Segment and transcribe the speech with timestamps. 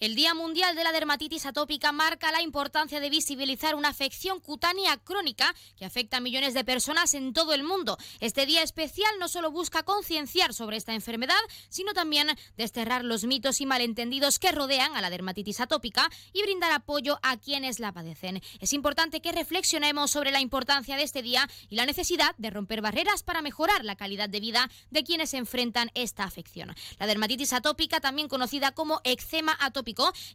[0.00, 4.96] El Día Mundial de la Dermatitis Atópica marca la importancia de visibilizar una afección cutánea
[4.98, 7.98] crónica que afecta a millones de personas en todo el mundo.
[8.20, 11.34] Este día especial no solo busca concienciar sobre esta enfermedad,
[11.68, 16.70] sino también desterrar los mitos y malentendidos que rodean a la dermatitis atópica y brindar
[16.70, 18.40] apoyo a quienes la padecen.
[18.60, 22.82] Es importante que reflexionemos sobre la importancia de este día y la necesidad de romper
[22.82, 26.72] barreras para mejorar la calidad de vida de quienes enfrentan esta afección.
[27.00, 29.56] La dermatitis atópica, también conocida como eczema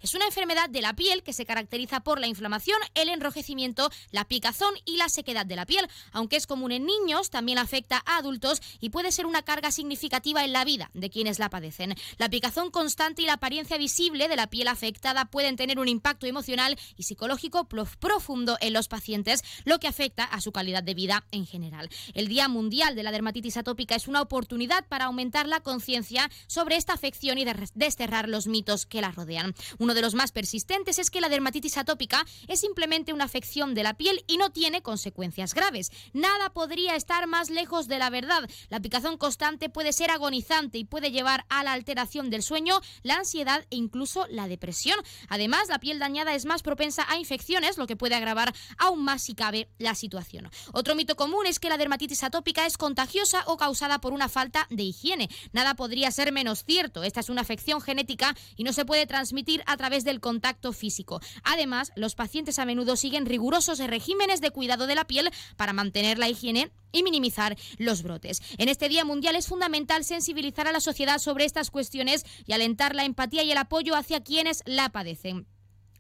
[0.02, 4.25] es una enfermedad de la piel que se caracteriza por la inflamación, el enrojecimiento, la
[4.25, 5.88] picazón y la sequedad de la piel.
[6.11, 10.44] Aunque es común en niños, también afecta a adultos y puede ser una carga significativa
[10.44, 11.95] en la vida de quienes la padecen.
[12.17, 16.25] La picazón constante y la apariencia visible de la piel afectada pueden tener un impacto
[16.25, 21.25] emocional y psicológico profundo en los pacientes, lo que afecta a su calidad de vida
[21.31, 21.89] en general.
[22.14, 26.77] El Día Mundial de la Dermatitis Atópica es una oportunidad para aumentar la conciencia sobre
[26.77, 29.42] esta afección y desterrar los mitos que la rodean.
[29.80, 33.83] Uno de los más persistentes es que la dermatitis atópica es simplemente una afección de
[33.83, 35.91] la piel y no tiene consecuencias graves.
[36.13, 38.49] Nada podría estar más lejos de la verdad.
[38.69, 43.16] La picazón constante puede ser agonizante y puede llevar a la alteración del sueño, la
[43.16, 44.99] ansiedad e incluso la depresión.
[45.30, 49.23] Además, la piel dañada es más propensa a infecciones, lo que puede agravar aún más
[49.23, 50.49] si cabe la situación.
[50.71, 54.67] Otro mito común es que la dermatitis atópica es contagiosa o causada por una falta
[54.69, 55.30] de higiene.
[55.52, 57.03] Nada podría ser menos cierto.
[57.03, 59.33] Esta es una afección genética y no se puede transmitir
[59.66, 61.20] a través del contacto físico.
[61.44, 66.17] Además, los pacientes a menudo siguen rigurosos regímenes de cuidado de la piel para mantener
[66.17, 68.42] la higiene y minimizar los brotes.
[68.58, 72.95] En este Día Mundial es fundamental sensibilizar a la sociedad sobre estas cuestiones y alentar
[72.95, 75.48] la empatía y el apoyo hacia quienes la padecen.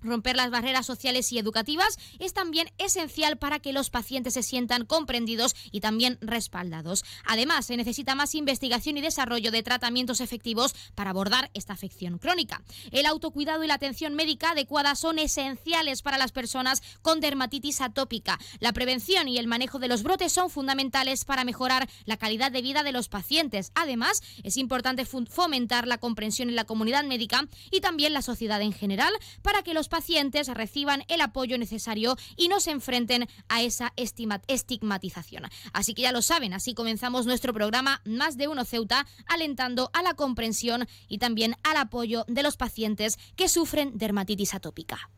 [0.03, 4.85] Romper las barreras sociales y educativas es también esencial para que los pacientes se sientan
[4.85, 7.03] comprendidos y también respaldados.
[7.25, 12.61] Además, se necesita más investigación y desarrollo de tratamientos efectivos para abordar esta afección crónica.
[12.91, 18.39] El autocuidado y la atención médica adecuada son esenciales para las personas con dermatitis atópica.
[18.59, 22.61] La prevención y el manejo de los brotes son fundamentales para mejorar la calidad de
[22.61, 23.71] vida de los pacientes.
[23.75, 28.73] Además, es importante fomentar la comprensión en la comunidad médica y también la sociedad en
[28.73, 33.93] general para que los pacientes reciban el apoyo necesario y no se enfrenten a esa
[33.95, 35.43] estigmatización.
[35.71, 40.01] Así que ya lo saben, así comenzamos nuestro programa Más de Uno Ceuta, alentando a
[40.01, 45.11] la comprensión y también al apoyo de los pacientes que sufren dermatitis atópica.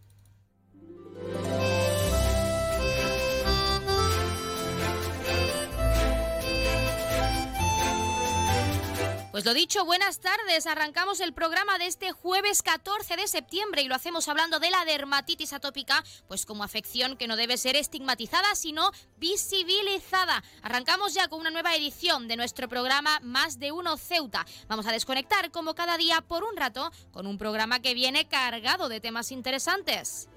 [9.35, 10.65] Pues lo dicho, buenas tardes.
[10.65, 14.85] Arrancamos el programa de este jueves 14 de septiembre y lo hacemos hablando de la
[14.85, 20.41] dermatitis atópica, pues como afección que no debe ser estigmatizada, sino visibilizada.
[20.61, 24.45] Arrancamos ya con una nueva edición de nuestro programa Más de Uno Ceuta.
[24.69, 28.87] Vamos a desconectar como cada día por un rato con un programa que viene cargado
[28.87, 30.29] de temas interesantes.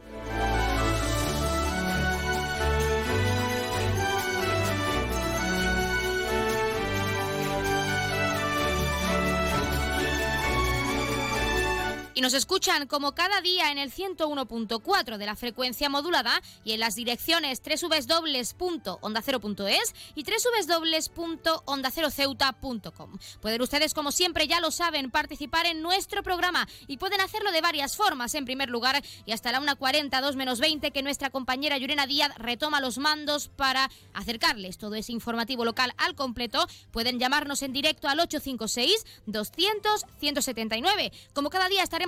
[12.18, 16.80] Y nos escuchan como cada día en el 101.4 de la frecuencia modulada y en
[16.80, 23.18] las direcciones www.ondacero.es y www.ondaceroceuta.com.
[23.40, 27.60] Pueden ustedes, como siempre ya lo saben, participar en nuestro programa y pueden hacerlo de
[27.60, 28.34] varias formas.
[28.34, 32.32] En primer lugar, y hasta la 1.40, 2 menos 20, que nuestra compañera Yurena Díaz
[32.36, 36.66] retoma los mandos para acercarles todo ese informativo local al completo.
[36.90, 41.12] Pueden llamarnos en directo al 856 200 179.
[41.32, 42.07] Como cada día estaremos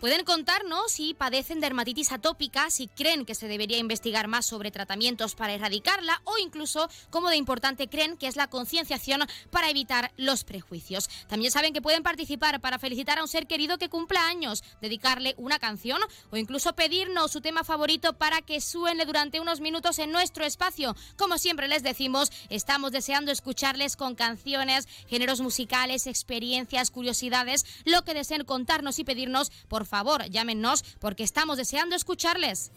[0.00, 5.34] Pueden contarnos si padecen dermatitis atópica, si creen que se debería investigar más sobre tratamientos
[5.34, 10.44] para erradicarla o incluso cómo de importante creen que es la concienciación para evitar los
[10.44, 11.10] prejuicios.
[11.26, 15.34] También saben que pueden participar para felicitar a un ser querido que cumpla años, dedicarle
[15.36, 20.12] una canción o incluso pedirnos su tema favorito para que suene durante unos minutos en
[20.12, 20.94] nuestro espacio.
[21.16, 28.14] Como siempre les decimos, estamos deseando escucharles con canciones, géneros musicales, experiencias, curiosidades, lo que
[28.14, 32.70] deseen contarnos y pedirnos, por favor, llámenos porque estamos deseando escucharles.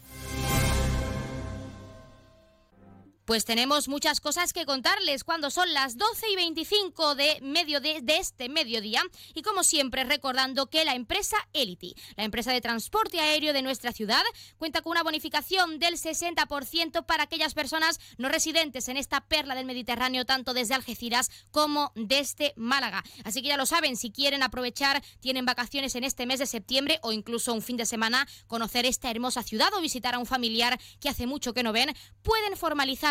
[3.26, 8.02] Pues tenemos muchas cosas que contarles cuando son las 12 y 25 de, medio de,
[8.08, 9.04] este mediodía
[9.34, 13.92] y como siempre recordando que la empresa Elity, la empresa de transporte aéreo de nuestra
[13.92, 14.24] ciudad,
[14.58, 19.66] cuenta con una bonificación del 60% para aquellas personas no residentes en esta perla del
[19.66, 23.04] Mediterráneo, tanto desde Algeciras como desde Málaga.
[23.24, 27.00] Así que ya lo saben, si quieren aprovechar, tienen vacaciones en este mes de septiembre
[27.04, 30.80] o incluso un fin de semana, conocer esta hermosa ciudad o visitar a un familiar
[31.00, 33.11] que hace mucho que no ven, pueden formalizar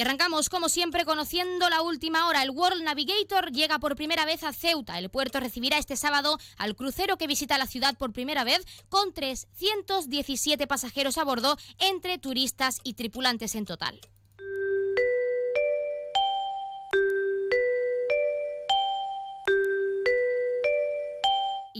[0.00, 2.42] Y arrancamos, como siempre, conociendo la última hora.
[2.42, 4.98] El World Navigator llega por primera vez a Ceuta.
[4.98, 9.12] El puerto recibirá este sábado al crucero que visita la ciudad por primera vez, con
[9.12, 14.00] 317 pasajeros a bordo, entre turistas y tripulantes en total.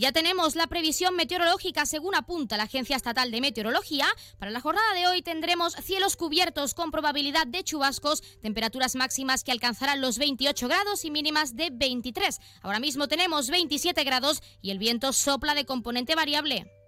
[0.01, 4.07] Ya tenemos la previsión meteorológica según apunta la Agencia Estatal de Meteorología.
[4.39, 9.53] Para la jornada de hoy tendremos cielos cubiertos con probabilidad de chubascos, temperaturas máximas que
[9.53, 12.41] alcanzarán los 28 grados y mínimas de 23.
[12.63, 16.80] Ahora mismo tenemos 27 grados y el viento sopla de componente variable.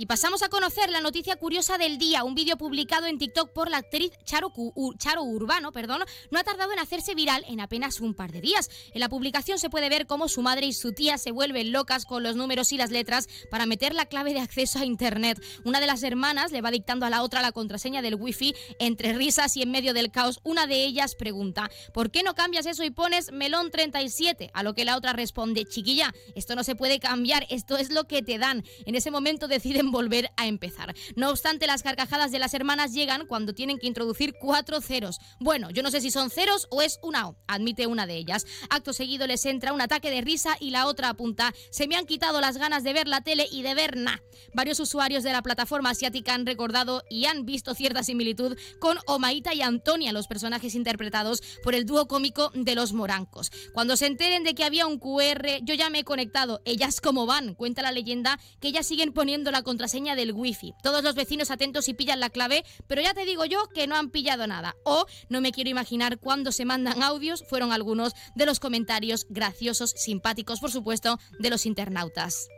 [0.00, 2.24] Y pasamos a conocer la noticia curiosa del día.
[2.24, 4.50] Un vídeo publicado en TikTok por la actriz Charo,
[4.96, 6.00] Charo, Urbano perdón,
[6.30, 8.70] no ha tardado en hacerse viral en apenas un par de días.
[8.94, 12.06] En la publicación se puede ver cómo su madre y su tía se vuelven locas
[12.06, 15.38] con los números y las letras para meter la clave de acceso a Internet.
[15.66, 19.12] Una de las hermanas le va dictando a la otra la contraseña del wifi entre
[19.12, 20.40] risas y en medio del caos.
[20.44, 24.50] Una de ellas pregunta, ¿por qué no cambias eso y pones melón 37?
[24.54, 28.04] A lo que la otra responde, chiquilla, esto no se puede cambiar, esto es lo
[28.04, 28.64] que te dan.
[28.86, 30.94] En ese momento deciden volver a empezar.
[31.16, 35.18] No obstante, las carcajadas de las hermanas llegan cuando tienen que introducir cuatro ceros.
[35.40, 38.46] Bueno, yo no sé si son ceros o es una O, admite una de ellas.
[38.68, 42.06] Acto seguido les entra un ataque de risa y la otra apunta, se me han
[42.06, 44.20] quitado las ganas de ver la tele y de ver nada.
[44.54, 49.54] Varios usuarios de la plataforma asiática han recordado y han visto cierta similitud con Omaita
[49.54, 53.50] y Antonia, los personajes interpretados por el dúo cómico de los morancos.
[53.72, 56.62] Cuando se enteren de que había un QR, yo ya me he conectado.
[56.64, 60.74] Ellas como van, cuenta la leyenda, que ellas siguen poniendo la contraseña del wifi.
[60.82, 63.96] Todos los vecinos atentos y pillan la clave, pero ya te digo yo que no
[63.96, 64.76] han pillado nada.
[64.84, 69.94] O no me quiero imaginar cuándo se mandan audios, fueron algunos de los comentarios graciosos,
[69.96, 72.48] simpáticos, por supuesto, de los internautas.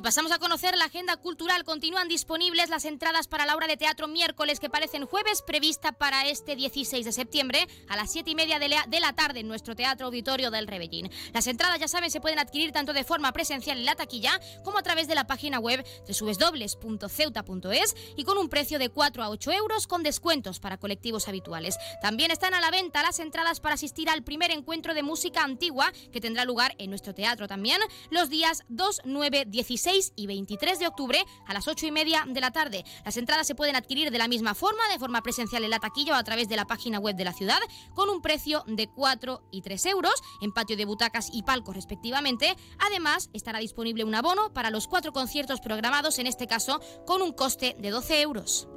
[0.00, 1.62] Y pasamos a conocer la agenda cultural.
[1.62, 6.26] Continúan disponibles las entradas para la obra de teatro miércoles que parecen jueves, prevista para
[6.26, 10.06] este 16 de septiembre a las 7 y media de la, tarde en nuestro Teatro
[10.06, 11.10] Auditorio del Rebellín.
[11.34, 14.78] Las entradas, ya saben, se pueden adquirir tanto de forma presencial en la taquilla como
[14.78, 19.52] a través de la página web www.ceuta.es y con un precio de 4 a 8
[19.52, 21.76] euros con descuentos para colectivos habituales.
[22.00, 25.92] También están a la venta las entradas para asistir al primer encuentro de música antigua
[26.10, 30.86] que tendrá lugar en nuestro teatro también los días 2, 9, 16 y 23 de
[30.86, 32.84] octubre a las 8 y media de la tarde.
[33.04, 36.14] Las entradas se pueden adquirir de la misma forma, de forma presencial en la taquilla
[36.14, 37.60] o a través de la página web de la ciudad,
[37.94, 42.56] con un precio de 4 y 3 euros en patio de butacas y palcos respectivamente.
[42.78, 47.32] Además, estará disponible un abono para los cuatro conciertos programados, en este caso con un
[47.32, 48.68] coste de 12 euros.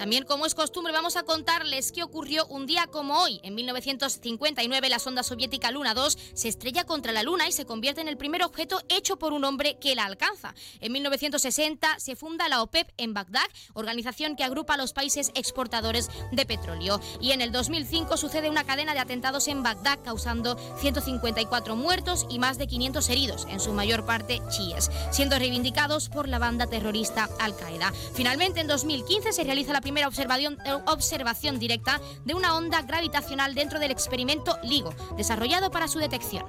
[0.00, 3.38] También, como es costumbre, vamos a contarles qué ocurrió un día como hoy.
[3.42, 8.00] En 1959, la sonda soviética Luna 2 se estrella contra la Luna y se convierte
[8.00, 10.54] en el primer objeto hecho por un hombre que la alcanza.
[10.80, 16.08] En 1960 se funda la OPEP en Bagdad, organización que agrupa a los países exportadores
[16.32, 16.98] de petróleo.
[17.20, 22.38] Y en el 2005 sucede una cadena de atentados en Bagdad, causando 154 muertos y
[22.38, 27.28] más de 500 heridos, en su mayor parte chiíes, siendo reivindicados por la banda terrorista
[27.38, 27.92] Al-Qaeda.
[28.14, 33.54] Finalmente, en 2015 se realiza la primera observación, eh, observación directa de una onda gravitacional
[33.54, 36.44] dentro del experimento LIGO, desarrollado para su detección.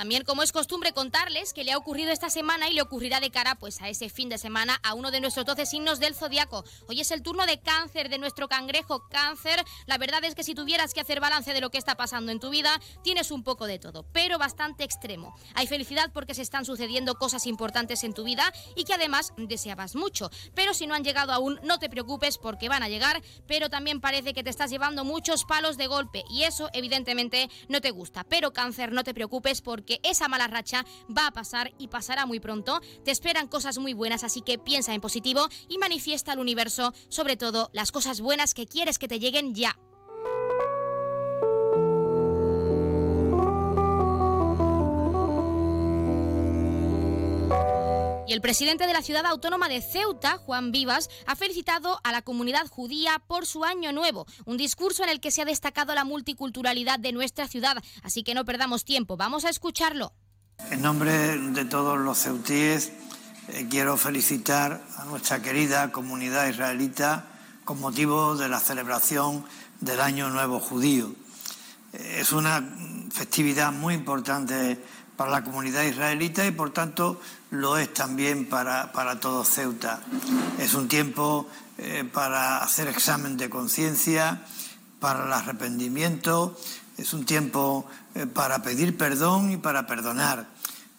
[0.00, 3.30] También, como es costumbre, contarles que le ha ocurrido esta semana y le ocurrirá de
[3.30, 6.64] cara pues, a ese fin de semana a uno de nuestros 12 signos del zodiaco.
[6.88, 9.62] Hoy es el turno de cáncer de nuestro cangrejo cáncer.
[9.84, 12.40] La verdad es que si tuvieras que hacer balance de lo que está pasando en
[12.40, 15.34] tu vida, tienes un poco de todo, pero bastante extremo.
[15.52, 19.96] Hay felicidad porque se están sucediendo cosas importantes en tu vida y que además deseabas
[19.96, 20.30] mucho.
[20.54, 24.00] Pero si no han llegado aún, no te preocupes porque van a llegar, pero también
[24.00, 28.24] parece que te estás llevando muchos palos de golpe y eso evidentemente no te gusta.
[28.24, 30.84] Pero cáncer, no te preocupes porque esa mala racha
[31.16, 32.80] va a pasar y pasará muy pronto.
[33.04, 37.36] Te esperan cosas muy buenas, así que piensa en positivo y manifiesta al universo, sobre
[37.36, 39.76] todo las cosas buenas que quieres que te lleguen ya.
[48.30, 52.22] Y el presidente de la ciudad autónoma de Ceuta, Juan Vivas, ha felicitado a la
[52.22, 56.04] comunidad judía por su año nuevo, un discurso en el que se ha destacado la
[56.04, 57.76] multiculturalidad de nuestra ciudad.
[58.04, 60.12] Así que no perdamos tiempo, vamos a escucharlo.
[60.70, 62.92] En nombre de todos los ceutíes,
[63.48, 67.26] eh, quiero felicitar a nuestra querida comunidad israelita
[67.64, 69.44] con motivo de la celebración
[69.80, 71.16] del Año Nuevo Judío.
[71.94, 72.62] Eh, es una
[73.10, 74.78] festividad muy importante
[75.20, 80.00] para la comunidad israelita y por tanto lo es también para, todo Ceuta.
[80.58, 81.46] Es un tiempo
[81.76, 84.40] eh, para hacer examen de conciencia,
[84.98, 86.58] para el arrepentimiento,
[86.96, 87.86] es un tiempo
[88.32, 90.46] para pedir perdón y para perdonar.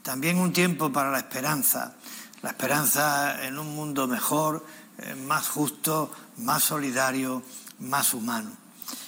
[0.03, 1.95] También un tiempo para la esperanza,
[2.43, 4.63] la esperanza en un mundo mejor,
[4.99, 7.41] eh, más justo, más solidario,
[7.79, 8.51] más humano.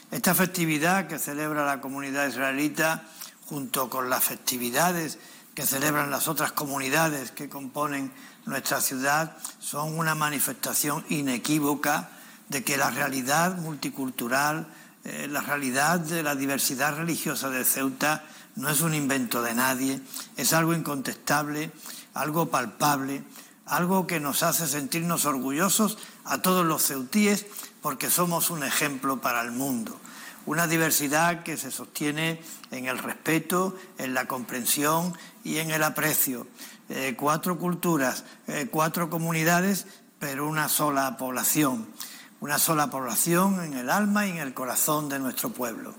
[0.09, 3.03] Esta festividad que celebra la comunidad israelita,
[3.45, 5.19] junto con las festividades
[5.55, 8.11] que celebran las otras comunidades que componen
[8.45, 12.09] nuestra ciudad, son una manifestación inequívoca
[12.49, 14.67] de que la realidad multicultural,
[15.03, 18.23] eh, la realidad de la diversidad religiosa de Ceuta
[18.55, 20.01] no es un invento de nadie,
[20.37, 21.71] es algo incontestable
[22.13, 23.23] algo palpable,
[23.65, 27.45] algo que nos hace sentirnos orgullosos a todos los ceutíes
[27.81, 29.99] porque somos un ejemplo para el mundo.
[30.45, 36.47] Una diversidad que se sostiene en el respeto, en la comprensión y en el aprecio.
[36.89, 39.85] Eh, cuatro culturas, eh, cuatro comunidades,
[40.19, 41.87] pero una sola población.
[42.41, 45.95] Una sola población en el alma y en el corazón de nuestro pueblo.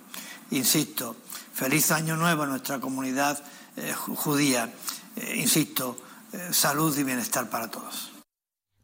[0.50, 1.16] Insisto,
[1.54, 3.42] feliz año nuevo a nuestra comunidad
[3.76, 4.72] eh, judía.
[5.34, 5.96] insisto,
[6.50, 8.13] salud y bienestar para todos.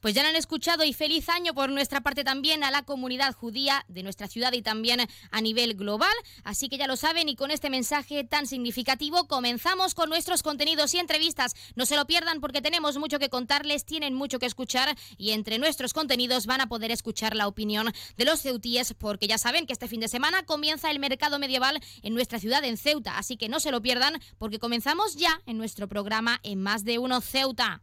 [0.00, 3.34] Pues ya lo han escuchado y feliz año por nuestra parte también a la comunidad
[3.34, 6.12] judía de nuestra ciudad y también a nivel global.
[6.42, 10.94] Así que ya lo saben y con este mensaje tan significativo comenzamos con nuestros contenidos
[10.94, 11.54] y entrevistas.
[11.74, 15.58] No se lo pierdan porque tenemos mucho que contarles, tienen mucho que escuchar y entre
[15.58, 19.74] nuestros contenidos van a poder escuchar la opinión de los ceutíes porque ya saben que
[19.74, 23.18] este fin de semana comienza el mercado medieval en nuestra ciudad en Ceuta.
[23.18, 26.98] Así que no se lo pierdan porque comenzamos ya en nuestro programa en Más de
[26.98, 27.82] Uno Ceuta.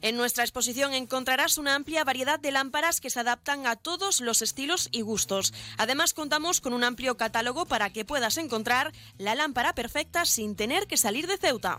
[0.00, 4.42] En nuestra exposición encontrarás una amplia variedad de lámparas que se adaptan a todos los
[4.42, 5.52] estilos y gustos.
[5.76, 10.86] Además contamos con un amplio catálogo para que puedas encontrar la lámpara perfecta sin tener
[10.86, 11.78] que salir de Ceuta.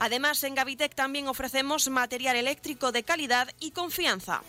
[0.00, 4.42] Además, en Gavitec también ofrecemos material eléctrico de calidad y confianza.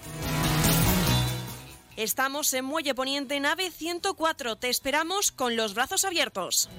[1.98, 4.56] Estamos en Muelle Poniente, nave 104.
[4.56, 6.70] Te esperamos con los brazos abiertos.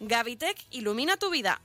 [0.00, 1.60] Gavitec ilumina tu vida.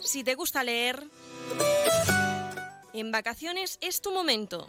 [0.00, 1.04] Si te gusta leer,
[2.92, 4.68] en vacaciones es tu momento.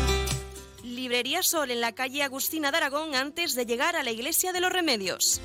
[0.91, 4.59] Librería Sol en la calle Agustina de Aragón antes de llegar a la Iglesia de
[4.59, 5.41] los Remedios.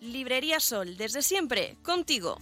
[0.00, 2.38] Librería Sol, desde siempre, contigo.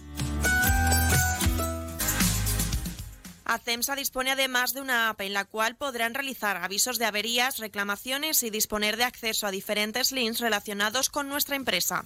[3.43, 8.41] ACEMSA dispone además de una app en la cual podrán realizar avisos de averías, reclamaciones
[8.41, 12.05] y disponer de acceso a diferentes links relacionados con nuestra empresa.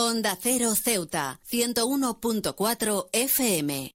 [0.00, 3.90] Onda Cero Ceuta, 101.4 FM.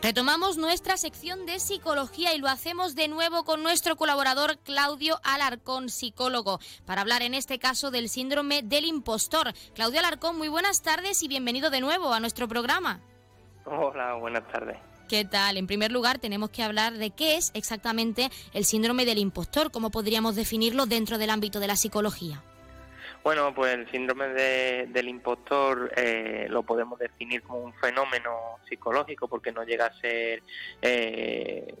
[0.00, 5.88] Retomamos nuestra sección de psicología y lo hacemos de nuevo con nuestro colaborador Claudio Alarcón,
[5.88, 9.52] psicólogo, para hablar en este caso del síndrome del impostor.
[9.74, 13.00] Claudio Alarcón, muy buenas tardes y bienvenido de nuevo a nuestro programa.
[13.64, 14.78] Hola, buenas tardes.
[15.08, 15.56] ¿Qué tal?
[15.56, 19.90] En primer lugar, tenemos que hablar de qué es exactamente el síndrome del impostor, cómo
[19.90, 22.42] podríamos definirlo dentro del ámbito de la psicología.
[23.26, 29.50] Bueno, pues el síndrome del impostor eh, lo podemos definir como un fenómeno psicológico porque
[29.50, 30.44] no llega a ser
[30.80, 31.74] eh,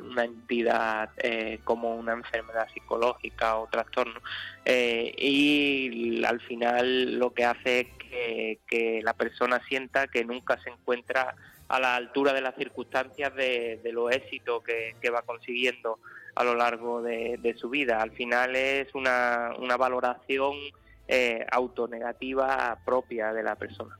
[0.00, 4.22] una entidad eh, como una enfermedad psicológica o trastorno.
[4.64, 11.34] y al final lo que hace es que, la persona sienta que nunca se encuentra
[11.70, 15.98] a la altura de las circunstancias de, los éxitos que va consiguiendo
[16.34, 18.00] a lo largo de, su vida.
[18.00, 20.54] Al final es una, una valoración
[21.08, 23.98] eh, autonegativa propia de la persona.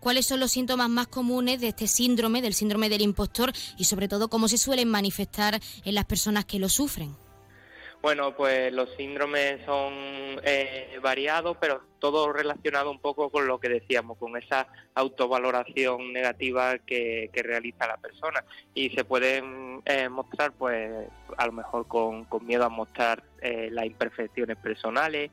[0.00, 4.08] ¿Cuáles son los síntomas más comunes de este síndrome, del síndrome del impostor y sobre
[4.08, 7.16] todo cómo se suelen manifestar en las personas que lo sufren?
[8.04, 9.94] Bueno, pues los síndromes son
[10.42, 16.76] eh, variados, pero todo relacionado un poco con lo que decíamos, con esa autovaloración negativa
[16.76, 18.44] que, realiza la persona.
[18.74, 23.86] Y se pueden eh, mostrar, pues, a lo mejor con, miedo a mostrar eh, las
[23.86, 25.30] imperfecciones personales,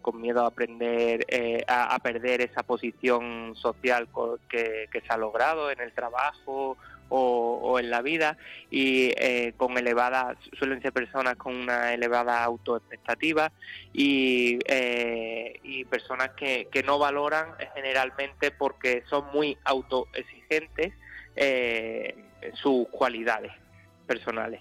[0.00, 1.24] con miedo a aprender
[1.68, 4.08] a, perder esa posición social
[4.48, 6.76] que, que se ha logrado en el trabajo
[7.14, 8.36] o, en la vida
[8.70, 13.52] y eh, con elevada, suelen ser personas con una elevada autoexpectativa
[13.92, 20.92] y, eh, y personas que, que no valoran generalmente porque son muy autoexigentes
[21.36, 22.16] eh,
[22.54, 23.52] sus cualidades
[24.06, 24.60] personales.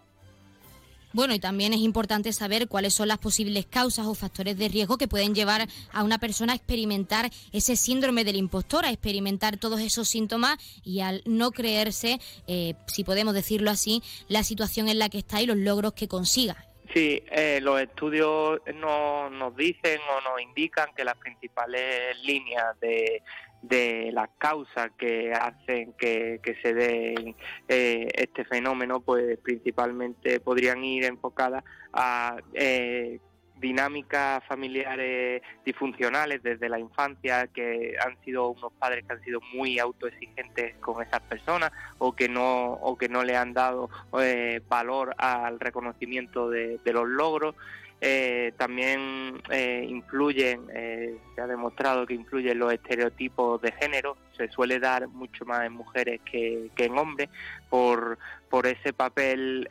[1.13, 4.97] Bueno, y también es importante saber cuáles son las posibles causas o factores de riesgo
[4.97, 9.81] que pueden llevar a una persona a experimentar ese síndrome del impostor, a experimentar todos
[9.81, 15.09] esos síntomas y al no creerse, eh, si podemos decirlo así, la situación en la
[15.09, 16.65] que está y los logros que consiga.
[16.93, 23.23] Sí, eh, los estudios nos dicen o nos indican que las principales líneas de
[23.61, 27.35] de las causas que hacen que, se dé
[27.67, 33.19] eh, este fenómeno, pues principalmente podrían ir enfocadas a eh,
[33.61, 39.77] dinámicas familiares disfuncionales desde la infancia, que han sido unos padres que han sido muy
[39.77, 45.13] autoexigentes con esas personas o que no, o que no le han dado eh, valor
[45.17, 47.55] al reconocimiento de los logros.
[48.03, 54.47] Eh, también eh, influyen, eh, se ha demostrado que influyen los estereotipos de género, se
[54.49, 57.29] suele dar mucho más en mujeres que, en hombres
[57.69, 58.17] por,
[58.49, 59.67] por ese papel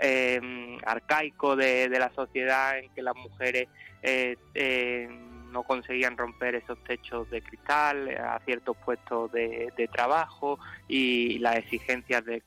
[0.87, 3.67] arcaico de, la sociedad en que las mujeres
[5.51, 10.59] no conseguían romper esos techos de cristal a ciertos puestos de, trabajo
[10.89, 12.43] y las exigencias de,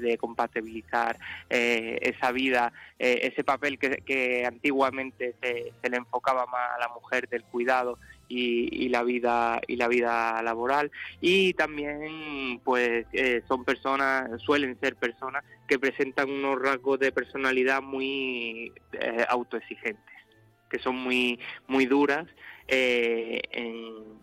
[0.00, 7.28] de compatibilizar esa vida, ese papel que, antiguamente se, le enfocaba más a la mujer
[7.28, 7.98] del cuidado
[8.28, 10.90] y, la vida y la vida laboral.
[11.20, 17.82] Y también pues eh, son personas suelen ser personas que presentan unos rasgos de personalidad
[17.82, 20.17] muy eh, autoexigentes
[20.68, 22.26] que son muy muy duras
[22.66, 24.18] eh, en,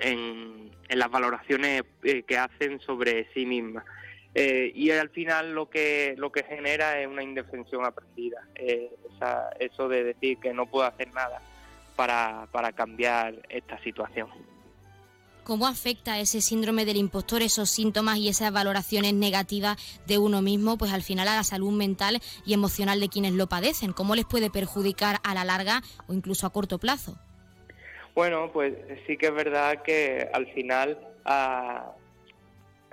[0.00, 1.82] en, las valoraciones
[2.26, 3.84] que hacen sobre sí mismas
[4.34, 8.48] y al final lo que lo que genera es una indefensión aprendida
[9.58, 11.42] eso de decir que no puedo hacer nada
[11.96, 14.28] para, para cambiar esta situación.
[15.48, 20.76] ¿Cómo afecta ese síndrome del impostor, esos síntomas y esas valoraciones negativas de uno mismo,
[20.76, 23.94] pues al final a la salud mental y emocional de quienes lo padecen?
[23.94, 27.16] ¿Cómo les puede perjudicar a la larga o incluso a corto plazo?
[28.14, 28.74] Bueno, pues
[29.06, 31.92] sí que es verdad que al final a,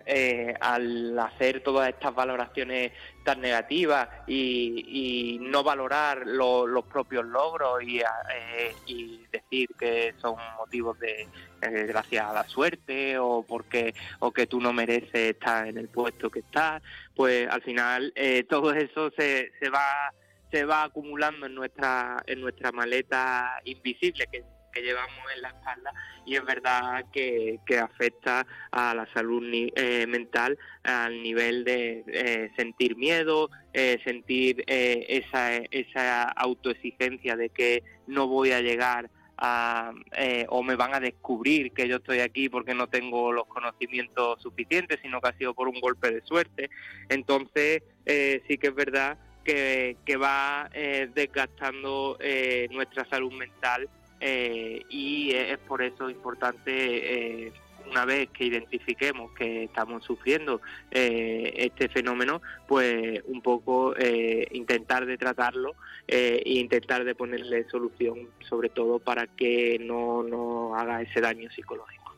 [0.06, 2.94] eh, al hacer todas estas valoraciones
[3.26, 11.28] tan negativas y, no valorar los propios logros eh, y, decir que son motivos de
[11.62, 16.30] eh, a la suerte o porque o que tú no mereces estar en el puesto
[16.30, 16.82] que estás,
[17.14, 18.14] pues al final
[18.50, 20.14] todo eso se, se va
[20.52, 24.44] se va acumulando en nuestra en nuestra maleta invisible que
[24.76, 25.94] que llevamos en la espalda
[26.26, 32.96] y es verdad que, afecta a la salud eh, mental al nivel de eh, sentir
[32.96, 39.92] miedo, eh, sentir esa, esa autoexigencia de que no voy a llegar a,
[40.50, 45.00] o me van a descubrir que yo estoy aquí porque no tengo los conocimientos suficientes,
[45.02, 46.70] sino que ha sido por un golpe de suerte.
[47.10, 50.70] Entonces, sí que es verdad que, que va
[51.14, 52.18] desgastando
[52.72, 57.54] nuestra salud mental eh, y es por eso importante, eh,
[57.90, 63.94] una vez que identifiquemos que estamos sufriendo eh, este fenómeno, pues un poco
[64.52, 65.76] intentar de tratarlo
[66.08, 72.15] e intentar de ponerle solución, sobre todo para que no, no haga ese daño psicológico.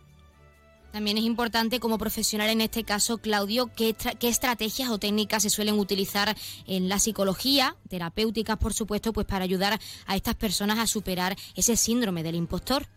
[0.97, 5.77] También es importante como profesional en este caso, Claudio, qué, estrategias o técnicas se suelen
[5.77, 11.35] utilizar en la psicología, terapéuticas por supuesto, pues para ayudar a estas personas a superar
[11.55, 12.87] ese síndrome del impostor.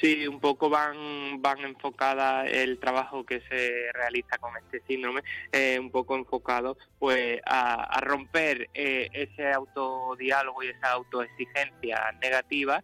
[0.00, 5.80] Sí, un poco van van enfocadas el trabajo que se realiza con este síndrome, eh,
[5.80, 12.80] un poco enfocado pues a, romper eh, ese autodiálogo y esa autoexigencia negativa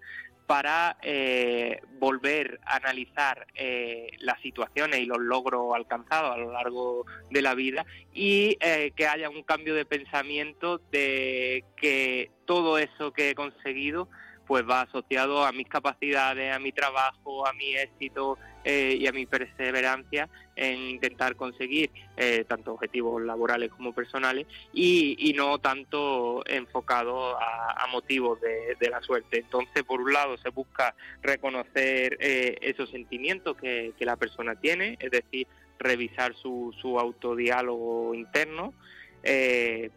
[0.48, 7.04] para eh, volver a analizar eh, las situaciones y los logros alcanzados a lo largo
[7.30, 7.84] de la vida
[8.14, 14.08] y eh, que haya un cambio de pensamiento de que todo eso que he conseguido
[14.48, 19.12] pues va asociado a mis capacidades, a mi trabajo, a mi éxito eh, y a
[19.12, 27.38] mi perseverancia en intentar conseguir eh, tanto objetivos laborales como personales y, no tanto enfocado
[27.38, 29.40] a, motivos de, la suerte.
[29.40, 35.10] Entonces, por un lado, se busca reconocer eh, esos sentimientos que, la persona tiene, es
[35.10, 35.46] decir,
[35.78, 38.72] revisar su, su autodiálogo interno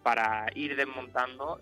[0.04, 1.62] para ir desmontando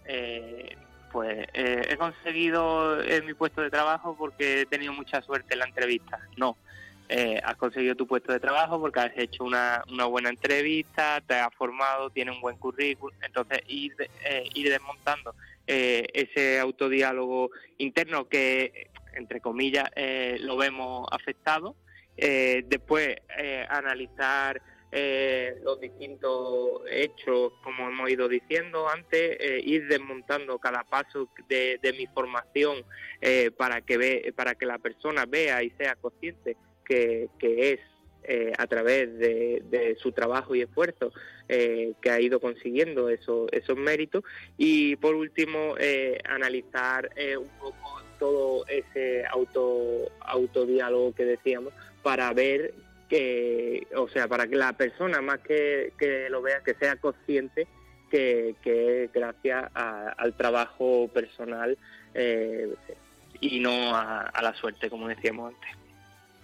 [1.12, 5.60] pues eh, he conseguido en mi puesto de trabajo porque he tenido mucha suerte en
[5.60, 6.20] la entrevista.
[6.38, 6.58] No,
[7.08, 11.36] eh, has conseguido tu puesto de trabajo porque has hecho una, una buena entrevista, te
[11.36, 13.16] has formado, tienes un buen currículum.
[13.24, 13.96] Entonces, ir,
[14.26, 15.36] eh, ir desmontando
[15.72, 19.88] ese autodiálogo interno que, entre comillas,
[20.40, 21.76] lo vemos afectado.
[22.18, 23.18] después,
[23.70, 24.60] analizar
[24.92, 31.80] eh, los distintos hechos, como hemos ido diciendo antes, eh, ir desmontando cada paso de,
[31.96, 32.84] mi formación
[33.22, 37.80] eh, para, que ve, para que la persona vea y sea consciente que, es
[38.58, 41.12] a través de, su trabajo y esfuerzo
[41.48, 44.24] que ha ido consiguiendo esos, esos méritos.
[44.58, 45.76] Y por último,
[46.26, 51.74] analizar un poco todo ese auto autodiálogo que decíamos
[52.04, 52.74] para ver
[53.10, 57.68] que, o sea, para que la persona más que, que lo vea, que sea consciente
[58.10, 61.78] que, que gracias al trabajo personal
[62.14, 62.74] eh,
[63.42, 65.79] y no a la suerte, como decíamos antes.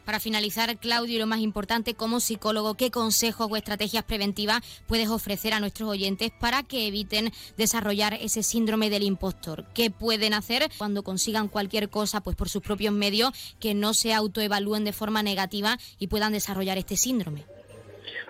[0.06, 5.10] Para finalizar, Claudio, y lo más importante, como psicólogo, ¿qué consejos o estrategias preventivas puedes
[5.10, 9.66] ofrecer a nuestros oyentes para que eviten desarrollar ese síndrome del impostor?
[9.74, 14.14] ¿Qué pueden hacer cuando consigan cualquier cosa pues por sus propios medios que no se
[14.14, 17.44] autoevalúen de forma negativa y puedan desarrollar este síndrome?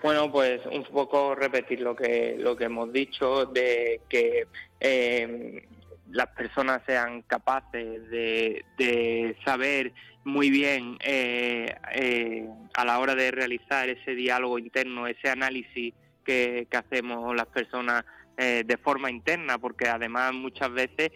[0.01, 4.47] Bueno, pues un poco repetir lo que lo que hemos dicho de que
[4.79, 5.63] eh,
[6.11, 9.93] las personas sean capaces de, saber
[10.25, 15.93] muy bien eh, eh, a la hora de realizar ese diálogo interno, ese análisis
[16.25, 18.03] que, hacemos las personas
[18.38, 21.11] eh, de forma interna, porque además muchas veces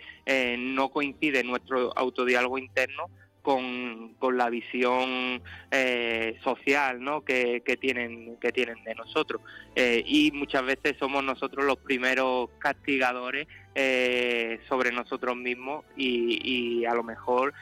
[0.59, 3.09] no coincide nuestro autodiálogo interno
[3.49, 7.21] con, con la visión eh, social ¿no?
[7.25, 9.41] que, tienen, que tienen de nosotros.
[9.75, 16.93] Eh, y muchas veces somos nosotros los primeros castigadores eh, sobre nosotros mismos y, a
[16.93, 17.55] lo mejor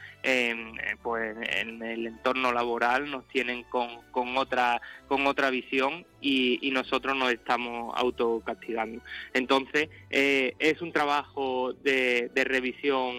[1.02, 6.70] pues en el entorno laboral nos tienen con, con otra con otra visión y, y
[6.70, 9.00] nosotros nos estamos autocastigando.
[9.32, 13.16] Entonces es un trabajo de, de revisión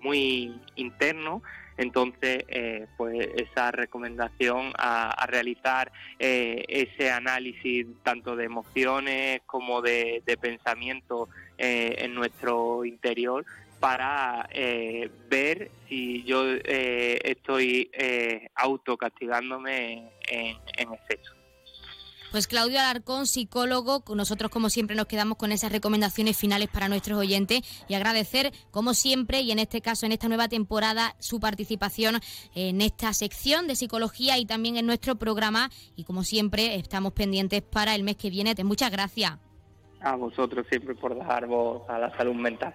[0.00, 1.42] muy interno
[1.76, 10.22] entonces, eh, pues esa recomendación a, realizar eh, ese análisis tanto de emociones como de,
[10.40, 13.44] pensamiento eh, en nuestro interior
[13.80, 14.48] para
[15.28, 17.90] ver si yo estoy
[18.54, 21.33] autocastigándome en, en exceso.
[22.34, 27.16] Pues Claudio Alarcón, psicólogo, nosotros como siempre nos quedamos con esas recomendaciones finales para nuestros
[27.16, 32.16] oyentes y agradecer como siempre y en este caso en esta nueva temporada su participación
[32.56, 37.62] en esta sección de psicología y también en nuestro programa y como siempre estamos pendientes
[37.62, 38.52] para el mes que viene.
[38.64, 39.38] Muchas gracias.
[40.00, 42.74] A vosotros siempre por dar voz a la salud mental.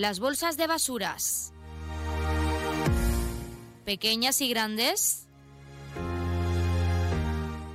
[0.00, 1.52] Las bolsas de basuras.
[3.84, 5.28] Pequeñas y grandes.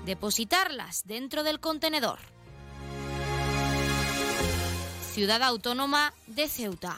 [0.07, 2.17] Depositarlas dentro del contenedor.
[5.13, 6.97] Ciudad Autónoma de Ceuta.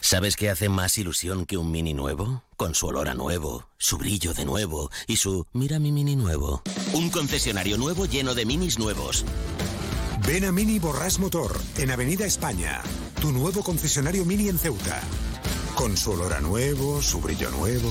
[0.00, 2.44] ¿Sabes qué hace más ilusión que un mini nuevo?
[2.56, 6.62] Con su olor a nuevo, su brillo de nuevo y su mira mi mini nuevo.
[6.94, 9.26] Un concesionario nuevo lleno de minis nuevos.
[10.32, 12.80] Ven a Mini Borras Motor, en Avenida España,
[13.20, 15.00] tu nuevo concesionario Mini en Ceuta.
[15.74, 17.90] Con su olor a nuevo, su brillo nuevo.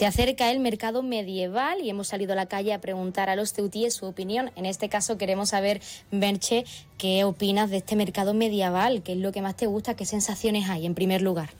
[0.00, 3.52] Se acerca el mercado medieval y hemos salido a la calle a preguntar a los
[3.52, 4.50] ceutíes su opinión.
[4.56, 6.64] En este caso queremos saber, Berche,
[6.96, 10.70] qué opinas de este mercado medieval, qué es lo que más te gusta, qué sensaciones
[10.70, 11.50] hay en primer lugar.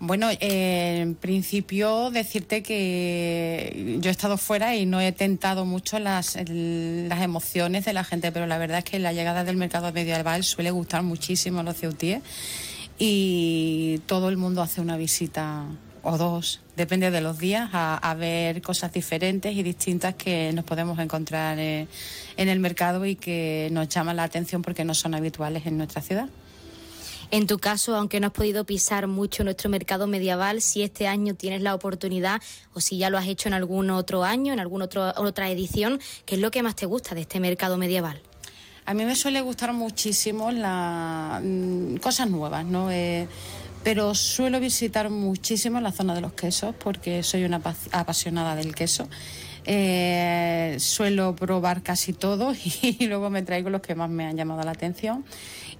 [0.00, 6.00] Bueno, eh, en principio decirte que yo he estado fuera y no he tentado mucho
[6.00, 9.92] las, las emociones de la gente, pero la verdad es que la llegada del mercado
[9.92, 12.22] medieval suele gustar muchísimo a los ceutíes
[12.98, 15.68] y todo el mundo hace una visita
[16.02, 20.98] o dos, depende de los días, a, ver cosas diferentes y distintas que nos podemos
[20.98, 21.86] encontrar eh,
[22.36, 26.02] en el mercado y que nos llaman la atención porque no son habituales en nuestra
[26.02, 26.28] ciudad.
[27.30, 31.34] En tu caso, aunque no has podido pisar mucho nuestro mercado medieval, si este año
[31.34, 32.42] tienes la oportunidad
[32.74, 34.86] o si ya lo has hecho en algún otro año, en alguna
[35.16, 38.20] otra edición, ¿qué es lo que más te gusta de este mercado medieval?
[38.84, 42.90] A mí me suele gustar muchísimo las mm, cosas nuevas, ¿no?
[42.90, 43.28] Eh,
[43.84, 47.60] pero suelo visitar muchísimo la zona de los quesos porque soy una
[47.92, 49.08] apasionada del queso.
[49.64, 54.62] Eh, suelo probar casi todo y luego me traigo los que más me han llamado
[54.62, 55.24] la atención.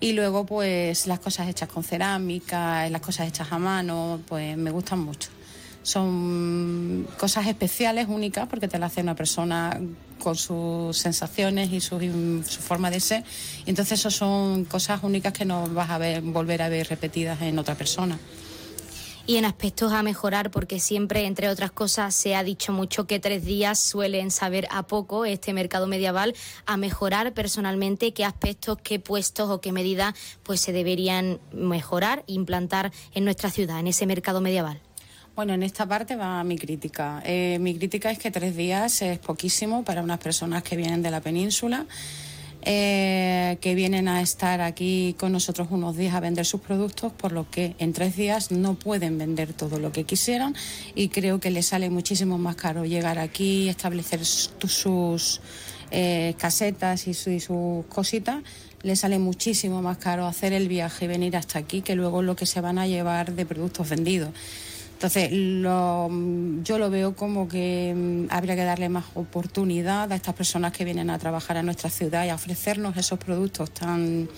[0.00, 4.72] Y luego, pues las cosas hechas con cerámica, las cosas hechas a mano, pues me
[4.72, 5.28] gustan mucho.
[5.82, 9.80] Son cosas especiales, únicas, porque te las hace una persona
[10.18, 11.98] con sus sensaciones y su,
[12.60, 13.24] forma de ser.
[13.66, 17.42] Y entonces, eso son cosas únicas que no vas a ver, volver a ver repetidas
[17.42, 18.18] en otra persona
[19.26, 23.20] y en aspectos a mejorar, porque siempre, entre otras cosas, se ha dicho mucho que
[23.20, 26.34] tres días suelen saber a poco este mercado medieval,
[26.66, 32.92] a mejorar personalmente qué aspectos, qué puestos o qué medidas pues se deberían mejorar, implantar
[33.14, 34.80] en nuestra ciudad, en ese mercado medieval.
[35.34, 37.22] Bueno, en esta parte va mi crítica.
[37.24, 41.10] Eh, mi crítica es que tres días es poquísimo para unas personas que vienen de
[41.10, 41.86] la península.
[42.64, 47.32] Eh, que vienen a estar aquí con nosotros unos días a vender sus productos, por
[47.32, 50.54] lo que en tres días no pueden vender todo lo que quisieran
[50.94, 55.40] y creo que les sale muchísimo más caro llegar aquí, establecer sus
[55.90, 58.44] eh, casetas y, sus cositas
[58.82, 62.36] les sale muchísimo más caro hacer el viaje y venir hasta aquí que luego lo
[62.36, 64.30] que se van a llevar de productos vendidos.
[65.02, 70.70] Entonces, yo lo veo como que mm, habría que darle más oportunidad a estas personas
[70.70, 74.28] que vienen a trabajar a nuestra ciudad y a ofrecernos esos productos tan,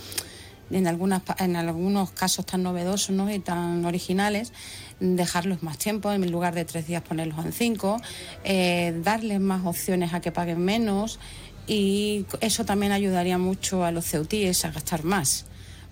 [0.70, 4.54] en, algunas, en algunos casos tan novedosos y tan originales,
[5.00, 8.00] dejarlos más tiempo, en lugar de tres días ponerlos en cinco,
[8.42, 11.18] eh, darles más opciones a que paguen menos
[11.66, 15.44] y eso también ayudaría mucho a los ceutíes a gastar más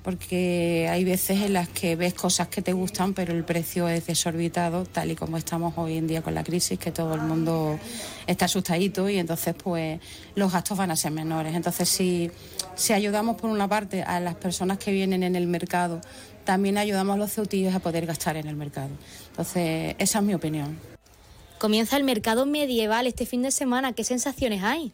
[0.03, 4.07] porque hay veces en las que ves cosas que te gustan, pero el precio es
[4.07, 7.79] desorbitado, tal y como estamos hoy en día con la crisis, que todo el mundo
[8.27, 10.01] está asustadito y entonces pues
[10.35, 11.55] los gastos van a ser menores.
[11.55, 12.31] Entonces si,
[12.75, 16.01] si ayudamos por una parte a las personas que vienen en el mercado,
[16.45, 18.91] también ayudamos a los ceutillos a poder gastar en el mercado.
[19.29, 20.79] Entonces esa es mi opinión.
[21.59, 24.93] Comienza el mercado medieval este fin de semana, ¿qué sensaciones hay?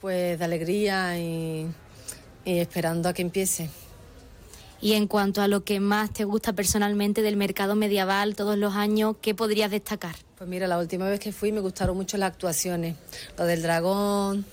[0.00, 1.66] Pues de alegría y,
[2.44, 3.68] y esperando a que empiece.
[4.80, 8.74] Y en cuanto a lo que más te gusta personalmente del mercado medieval todos los
[8.74, 10.14] años, ¿qué podrías destacar?
[10.36, 12.94] Pues mira, la última vez que fui me gustaron mucho las actuaciones,
[13.36, 14.46] lo del dragón,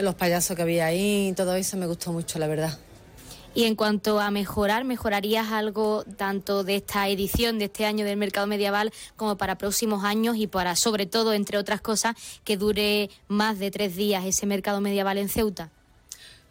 [0.00, 2.78] los payasos que había ahí, todo eso me gustó mucho, la verdad.
[3.54, 8.18] Y en cuanto a mejorar, ¿mejorarías algo tanto de esta edición de este año del
[8.18, 13.08] mercado medieval como para próximos años y para, sobre todo, entre otras cosas, que dure
[13.28, 15.70] más de tres días ese mercado medieval en Ceuta?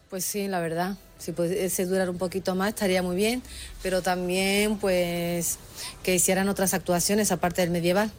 [0.10, 0.98] Pues sí, la verdad.
[1.18, 3.42] Si pudiese durar un poquito más estaría muy bien,
[3.82, 5.58] pero también pues
[6.04, 8.12] que hicieran otras actuaciones aparte del medieval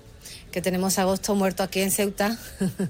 [0.51, 2.39] que tenemos agosto muerto aquí en Ceuta,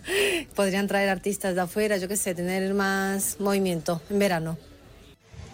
[0.54, 4.56] podrían traer artistas de afuera, yo qué sé, tener más movimiento en verano.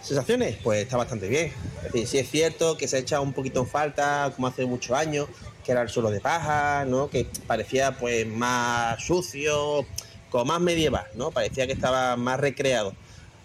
[0.03, 1.51] Sensaciones, pues está bastante bien.
[1.77, 4.65] Es decir, sí es cierto que se ha echado un poquito en falta, como hace
[4.65, 5.27] muchos años,
[5.63, 7.09] que era el suelo de paja, ¿no?
[7.09, 9.85] Que parecía pues más sucio,
[10.29, 11.31] como más medieval, ¿no?
[11.31, 12.93] Parecía que estaba más recreado.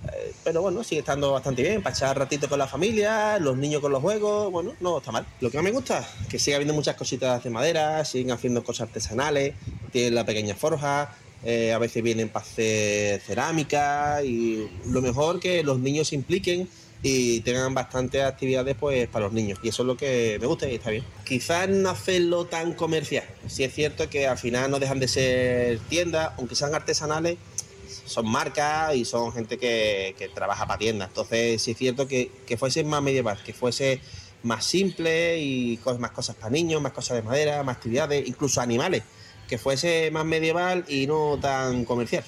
[0.06, 3.80] Eh, pero bueno, sigue estando bastante bien, para echar ratito con la familia, los niños
[3.80, 5.26] con los juegos, bueno, no está mal.
[5.40, 8.88] Lo que más me gusta, que sigue habiendo muchas cositas de madera, siguen haciendo cosas
[8.88, 9.54] artesanales,
[9.90, 15.62] tienen la pequeña forja, eh, a veces vienen para hacer cerámica y lo mejor que
[15.62, 16.68] los niños se impliquen
[17.00, 20.68] y tengan bastantes actividades pues para los niños y eso es lo que me gusta
[20.68, 21.04] y está bien.
[21.24, 25.78] Quizás no hacerlo tan comercial, si es cierto que al final no dejan de ser
[25.88, 27.38] tiendas, aunque sean artesanales,
[27.88, 31.08] son marcas y son gente que, trabaja para tiendas.
[31.08, 34.00] Entonces, sí es cierto que, fuese más medieval, que fuese
[34.42, 39.02] más simple y más cosas para niños, más cosas de madera, más actividades, incluso animales,
[39.48, 42.24] que fuese más medieval y no tan comercial.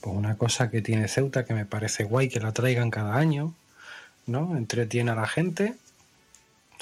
[0.00, 3.54] Pues una cosa que tiene Ceuta que me parece guay que la traigan cada año,
[4.26, 4.56] ¿no?
[4.56, 5.74] Entretiene a la gente.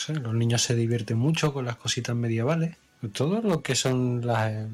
[0.09, 2.77] los niños se divierten mucho con las cositas medievales
[3.13, 4.23] todo lo que son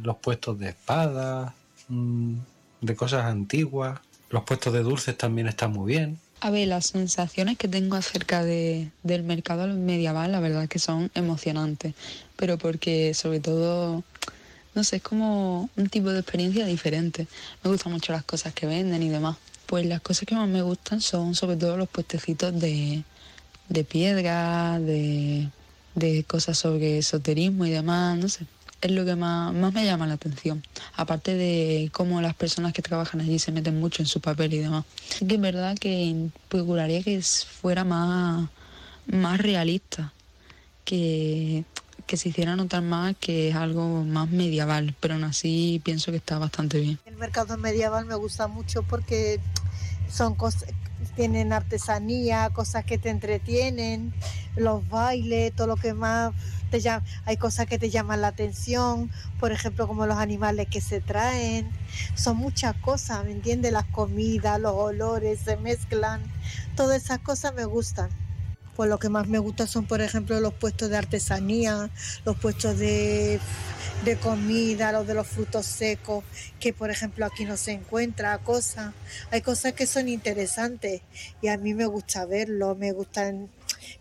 [0.02, 1.52] los puestos de espadas,
[1.88, 2.36] mm,
[2.82, 6.18] de cosas antiguas, los puestos de dulces también están muy bien.
[6.40, 11.10] A ver, las sensaciones que tengo acerca de, del mercado medieval, la verdad que son
[11.14, 11.94] emocionantes,
[12.36, 14.02] pero porque sobre todo,
[14.74, 17.28] no sé, es como un tipo de experiencia diferente.
[17.62, 19.36] Me gustan mucho las cosas que venden y demás.
[19.66, 23.04] Pues las cosas que más me gustan son sobre todo los puestecitos de,
[23.68, 25.48] de piedra, de,
[25.94, 28.46] de cosas sobre esoterismo y demás, no sé.
[28.82, 30.62] Es lo que más, más me llama la atención.
[30.96, 34.58] Aparte de cómo las personas que trabajan allí se meten mucho en su papel y
[34.58, 34.84] demás.
[35.20, 38.48] Que es verdad que procuraría que fuera más,
[39.06, 40.12] más realista,
[40.84, 41.64] que,
[42.08, 46.16] que se hiciera notar más que es algo más medieval, pero aún así pienso que
[46.16, 46.98] está bastante bien.
[47.06, 49.38] El mercado medieval me gusta mucho porque
[50.10, 50.64] son cosas,
[51.14, 54.12] tienen artesanía, cosas que te entretienen,
[54.56, 56.32] los bailes, todo lo que más
[56.72, 60.80] te llama, hay cosas que te llaman la atención, por ejemplo, como los animales que
[60.80, 61.70] se traen,
[62.14, 63.72] son muchas cosas, ¿me entiendes?
[63.72, 66.22] Las comidas, los olores se mezclan,
[66.74, 68.08] todas esas cosas me gustan.
[68.74, 71.90] Pues lo que más me gusta son, por ejemplo, los puestos de artesanía,
[72.24, 73.38] los puestos de,
[74.04, 76.24] de comida, los de los frutos secos,
[76.58, 78.94] que por ejemplo aquí no se encuentra, cosas.
[79.30, 81.02] Hay cosas que son interesantes
[81.42, 83.50] y a mí me gusta verlo, me gustan,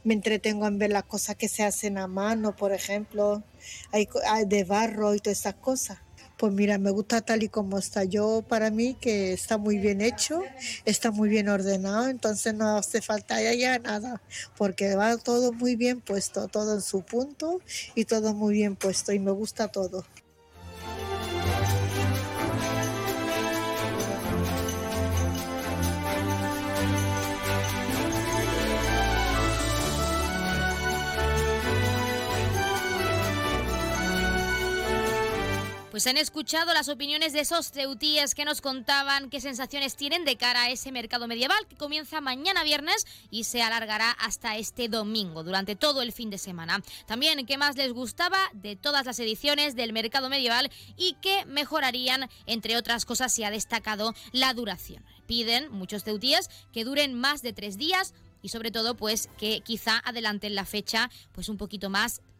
[0.04, 3.44] me entretengo en ver las cosas que se hacen a mano, por ejemplo,
[3.92, 4.08] hay,
[4.46, 6.00] de barro y todas esas cosas.
[6.38, 8.04] Pues mira, me gusta tal y como está.
[8.04, 10.42] Yo para mí que está muy bien hecho,
[10.86, 14.22] está muy bien ordenado, entonces no hace falta ya nada,
[14.58, 17.62] porque va todo muy bien puesto, todo en su punto
[17.94, 20.04] y todo muy bien puesto y me gusta todo.
[35.92, 40.38] Pues han escuchado las opiniones de esos ceutíes que nos contaban qué sensaciones tienen de
[40.38, 45.44] cara a ese mercado medieval que comienza mañana viernes y se alargará hasta este domingo,
[45.44, 46.82] durante todo el fin de semana.
[47.08, 52.30] También qué más les gustaba de todas las ediciones del mercado medieval y qué mejorarían,
[52.46, 55.04] entre otras cosas, se ha destacado la duración.
[55.28, 60.00] Piden muchos ceutíes que duren más de tres días y sobre todo pues que quizá
[60.06, 62.22] adelanten la fecha pues un poquito más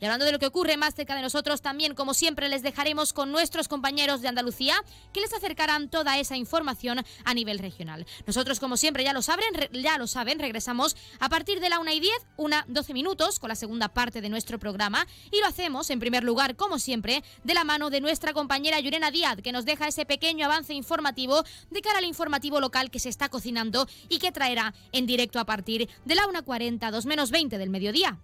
[0.00, 3.12] Y hablando de lo que ocurre más cerca de nosotros, también como siempre les dejaremos
[3.12, 4.74] con nuestros compañeros de Andalucía
[5.12, 8.06] que les acercarán toda esa información a nivel regional.
[8.26, 11.90] Nosotros como siempre ya lo saben, ya lo saben, regresamos a partir de la 1
[11.92, 15.90] y 10, una 12 minutos con la segunda parte de nuestro programa y lo hacemos
[15.90, 19.64] en primer lugar como siempre de la mano de nuestra compañera Yurena Díaz que nos
[19.64, 24.18] deja ese pequeño avance informativo de cara al informativo local que se está cocinando y
[24.18, 28.18] que traerá en directo a partir de la 1.40, 2 menos 20 del mediodía.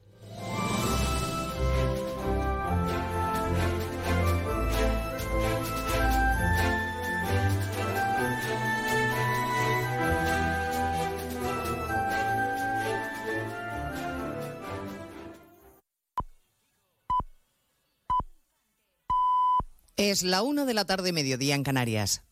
[19.95, 22.23] Es la una de la tarde, mediodía en Canarias.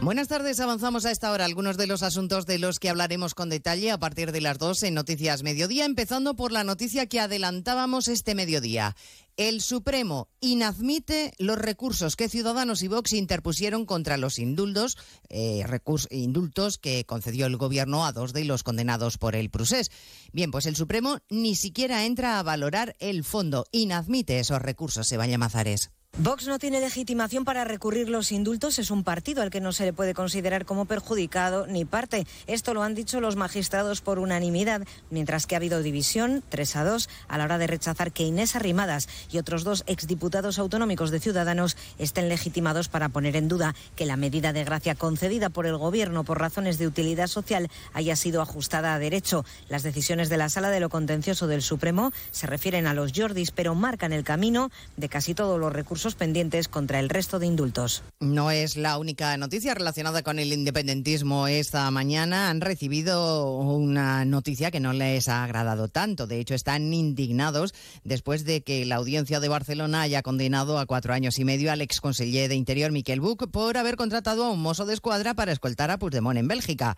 [0.00, 3.50] Buenas tardes, avanzamos a esta hora algunos de los asuntos de los que hablaremos con
[3.50, 8.06] detalle a partir de las dos en Noticias Mediodía, empezando por la noticia que adelantábamos
[8.06, 8.94] este mediodía.
[9.36, 14.96] El Supremo inadmite los recursos que Ciudadanos y Vox interpusieron contra los indultos,
[15.30, 15.64] eh,
[16.10, 19.90] indultos que concedió el Gobierno a dos de los condenados por el Prusés.
[20.32, 25.38] Bien, pues el Supremo ni siquiera entra a valorar el fondo, inadmite esos recursos, Sebanya
[25.38, 25.90] Mazares.
[26.20, 28.80] Vox no tiene legitimación para recurrir los indultos.
[28.80, 32.26] Es un partido al que no se le puede considerar como perjudicado ni parte.
[32.48, 36.84] Esto lo han dicho los magistrados por unanimidad, mientras que ha habido división, 3 a
[36.84, 41.20] 2, a la hora de rechazar que Inés Arrimadas y otros dos exdiputados autonómicos de
[41.20, 45.76] Ciudadanos estén legitimados para poner en duda que la medida de gracia concedida por el
[45.76, 49.44] Gobierno por razones de utilidad social haya sido ajustada a derecho.
[49.68, 53.52] Las decisiones de la Sala de lo Contencioso del Supremo se refieren a los Jordis,
[53.52, 58.02] pero marcan el camino de casi todos los recursos pendientes contra el resto de indultos.
[58.20, 62.50] No es la única noticia relacionada con el independentismo esta mañana.
[62.50, 66.26] Han recibido una noticia que no les ha agradado tanto.
[66.26, 67.74] De hecho, están indignados
[68.04, 71.80] después de que la audiencia de Barcelona haya condenado a cuatro años y medio al
[71.80, 75.90] exconseller de Interior, Miquel Buch, por haber contratado a un mozo de escuadra para escoltar
[75.90, 76.96] a Puigdemont en Bélgica.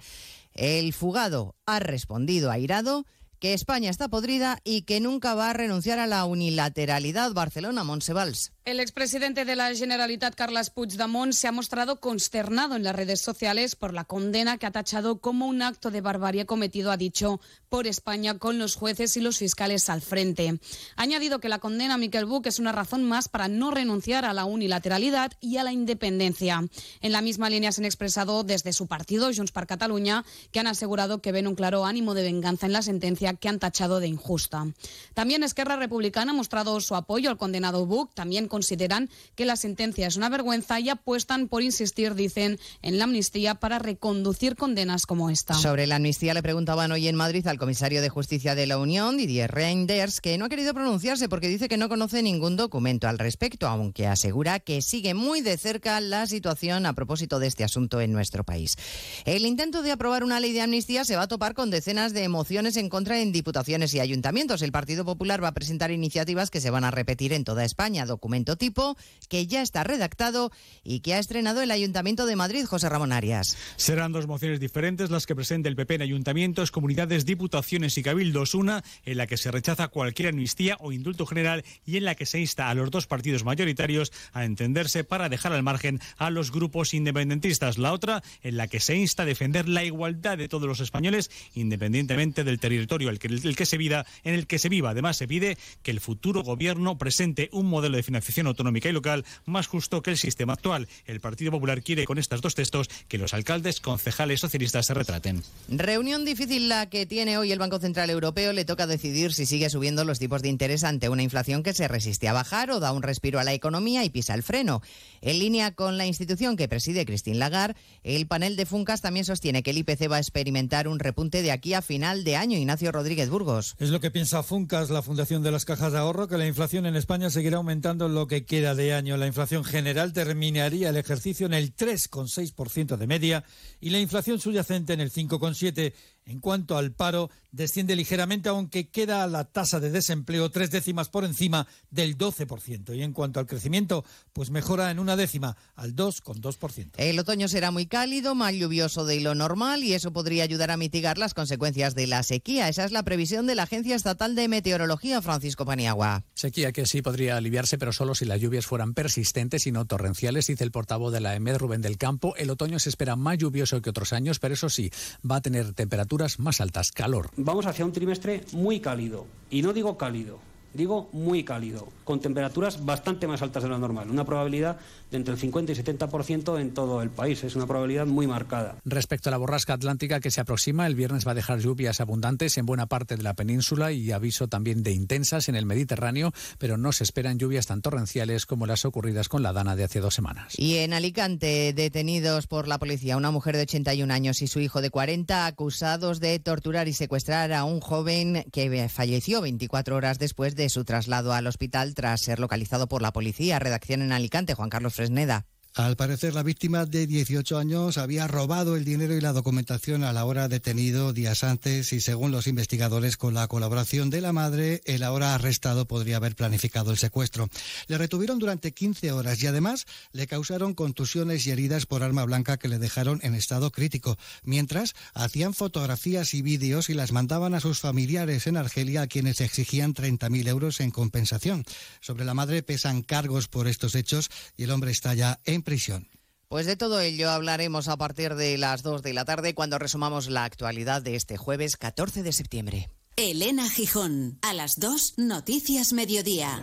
[0.53, 3.05] El fugado ha respondido airado
[3.41, 7.33] que España está podrida y que nunca va a renunciar a la unilateralidad.
[7.33, 8.53] Barcelona, Monsevals.
[8.67, 13.75] El expresidente de la Generalitat, Carles Puigdemont, se ha mostrado consternado en las redes sociales
[13.75, 17.41] por la condena que ha tachado como un acto de barbarie cometido, ha dicho,
[17.71, 20.61] por España con los jueces y los fiscales al frente.
[20.97, 24.27] Ha añadido que la condena a Miquel Buch es una razón más para no renunciar
[24.27, 26.63] a la unilateralidad y a la independencia.
[27.01, 30.67] En la misma línea se han expresado desde su partido, Junts per Catalunya, que han
[30.67, 34.09] asegurado que ven un claro ánimo de venganza en la sentencia que han tachado de
[34.09, 34.67] injusta.
[35.15, 40.07] También Esquerra Republicana ha mostrado su apoyo al condenado Buch, también consideran que la sentencia
[40.07, 45.31] es una vergüenza y apuestan por insistir, dicen, en la amnistía para reconducir condenas como
[45.31, 45.55] esta.
[45.55, 49.17] Sobre la amnistía le preguntaban hoy en Madrid al comisario de Justicia de la Unión,
[49.17, 53.19] Didier Reinders, que no ha querido pronunciarse porque dice que no conoce ningún documento al
[53.19, 58.03] respecto, aunque asegura que sigue muy de cerca la situación a propósito de este asunto
[58.03, 58.77] en nuestro país.
[59.25, 62.25] El intento de aprobar una ley de amnistía se va a topar con decenas de
[62.25, 64.61] emociones en contra en diputaciones y ayuntamientos.
[64.61, 68.05] El Partido Popular va a presentar iniciativas que se van a repetir en toda España.
[68.45, 68.97] Tipo
[69.29, 70.51] que ya está redactado
[70.83, 73.57] y que ha estrenado el Ayuntamiento de Madrid, José Ramón Arias.
[73.77, 78.55] Serán dos mociones diferentes las que presente el PP en ayuntamientos, comunidades, diputaciones y cabildos.
[78.55, 82.27] Una en la que se rechaza cualquier amnistía o indulto general y en la que
[82.27, 86.51] se insta a los dos partidos mayoritarios a entenderse para dejar al margen a los
[86.51, 87.79] grupos independentistas.
[87.79, 91.31] La otra en la que se insta a defender la igualdad de todos los españoles
[91.55, 94.91] independientemente del territorio el que, el que se viva, en el que se viva.
[94.91, 99.25] Además se pide que el futuro gobierno presente un modelo de financiación autonómica y local
[99.47, 100.89] más justo que el sistema actual.
[101.07, 105.43] El Partido Popular quiere con estos dos textos que los alcaldes, concejales socialistas se retraten.
[105.69, 108.53] Reunión difícil la que tiene hoy el Banco Central Europeo.
[108.53, 111.89] Le toca decidir si sigue subiendo los tipos de interés ante una inflación que se
[111.89, 114.83] resiste a bajar o da un respiro a la economía y pisa el freno.
[115.21, 119.63] En línea con la institución que preside Christine Lagarde, el panel de Funcas también sostiene
[119.63, 122.59] que el IPC va a experimentar un repunte de aquí a final de año.
[122.59, 123.77] Ignacio Rodríguez Burgos.
[123.79, 126.87] Es lo que piensa Funcas, la Fundación de las Cajas de Ahorro, que la inflación
[126.87, 129.17] en España seguirá aumentando en que queda de año.
[129.17, 133.45] La inflación general terminaría el ejercicio en el 3,6% de media
[133.81, 135.93] y la inflación subyacente en el 5,7%.
[136.31, 141.25] En cuanto al paro, desciende ligeramente, aunque queda la tasa de desempleo tres décimas por
[141.25, 142.97] encima del 12%.
[142.97, 146.93] Y en cuanto al crecimiento, pues mejora en una décima, al 2,2%.
[146.99, 150.77] El otoño será muy cálido, más lluvioso de lo normal y eso podría ayudar a
[150.77, 152.69] mitigar las consecuencias de la sequía.
[152.69, 156.23] Esa es la previsión de la Agencia Estatal de Meteorología, Francisco Paniagua.
[156.35, 160.47] Sequía que sí podría aliviarse, pero solo si las lluvias fueran persistentes y no torrenciales,
[160.47, 162.37] dice el portavoz de la EMED, Rubén del Campo.
[162.37, 164.93] El otoño se espera más lluvioso que otros años, pero eso sí,
[165.29, 167.31] va a tener temperaturas más altas, calor.
[167.37, 169.27] Vamos hacia un trimestre muy cálido.
[169.51, 170.39] Y no digo cálido,
[170.73, 174.11] digo muy cálido, con temperaturas bastante más altas de lo normal.
[174.11, 174.79] Una probabilidad
[175.11, 177.43] de entre el 50 y 70% en todo el país.
[177.45, 178.77] Es una probabilidad muy marcada.
[178.85, 182.59] Respecto a la borrasca atlántica que se aproxima, el viernes va a dejar lluvias abundantes
[182.59, 186.77] en buena parte de la península y aviso también de intensas en el Mediterráneo, pero
[186.77, 190.15] no se esperan lluvias tan torrenciales como las ocurridas con la Dana de hace dos
[190.15, 190.59] semanas.
[190.59, 194.81] Y en Alicante, detenidos por la policía, una mujer de 81 años y su hijo
[194.81, 200.55] de 40 acusados de torturar y secuestrar a un joven que falleció 24 horas después
[200.57, 203.59] de su traslado al hospital tras ser localizado por la policía.
[203.59, 205.47] Redacción en Alicante, Juan Carlos Fresneda.
[205.77, 210.13] Al parecer, la víctima de 18 años había robado el dinero y la documentación a
[210.13, 214.83] la hora detenido días antes y, según los investigadores, con la colaboración de la madre,
[214.85, 217.49] el ahora arrestado podría haber planificado el secuestro.
[217.87, 222.57] Le retuvieron durante 15 horas y, además, le causaron contusiones y heridas por arma blanca
[222.57, 227.61] que le dejaron en estado crítico, mientras hacían fotografías y vídeos y las mandaban a
[227.61, 231.65] sus familiares en Argelia, a quienes exigían 30.000 euros en compensación.
[232.01, 236.09] Sobre la madre pesan cargos por estos hechos y el hombre está ya en prisión.
[236.49, 240.29] Pues de todo ello hablaremos a partir de las 2 de la tarde cuando resumamos
[240.29, 242.91] la actualidad de este jueves 14 de septiembre.
[243.17, 246.63] Elena Gijón, a las 2, Noticias Mediodía.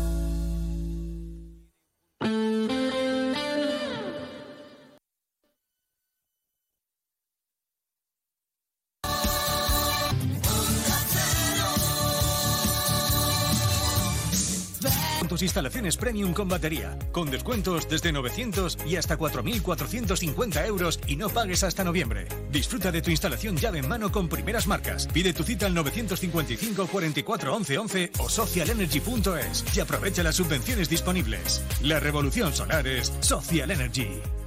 [15.61, 21.63] Instalaciones premium con batería, con descuentos desde 900 y hasta 4.450 euros y no pagues
[21.63, 22.25] hasta noviembre.
[22.51, 25.07] Disfruta de tu instalación llave en mano con primeras marcas.
[25.13, 31.63] Pide tu cita al 955 44 11 11 o socialenergy.es y aprovecha las subvenciones disponibles.
[31.83, 34.40] La revolución solar es Social Energy.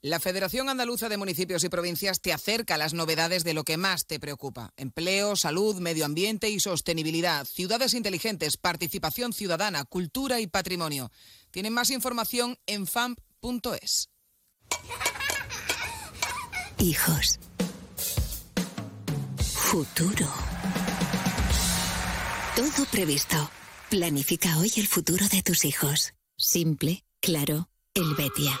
[0.00, 3.76] La Federación Andaluza de Municipios y Provincias te acerca a las novedades de lo que
[3.76, 4.72] más te preocupa.
[4.76, 11.10] Empleo, salud, medio ambiente y sostenibilidad, ciudades inteligentes, participación ciudadana, cultura y patrimonio.
[11.50, 14.10] Tienen más información en famp.es.
[16.78, 17.40] Hijos.
[19.40, 20.28] Futuro.
[22.54, 23.50] Todo previsto.
[23.90, 26.14] Planifica hoy el futuro de tus hijos.
[26.36, 28.60] Simple, claro, Helvetia.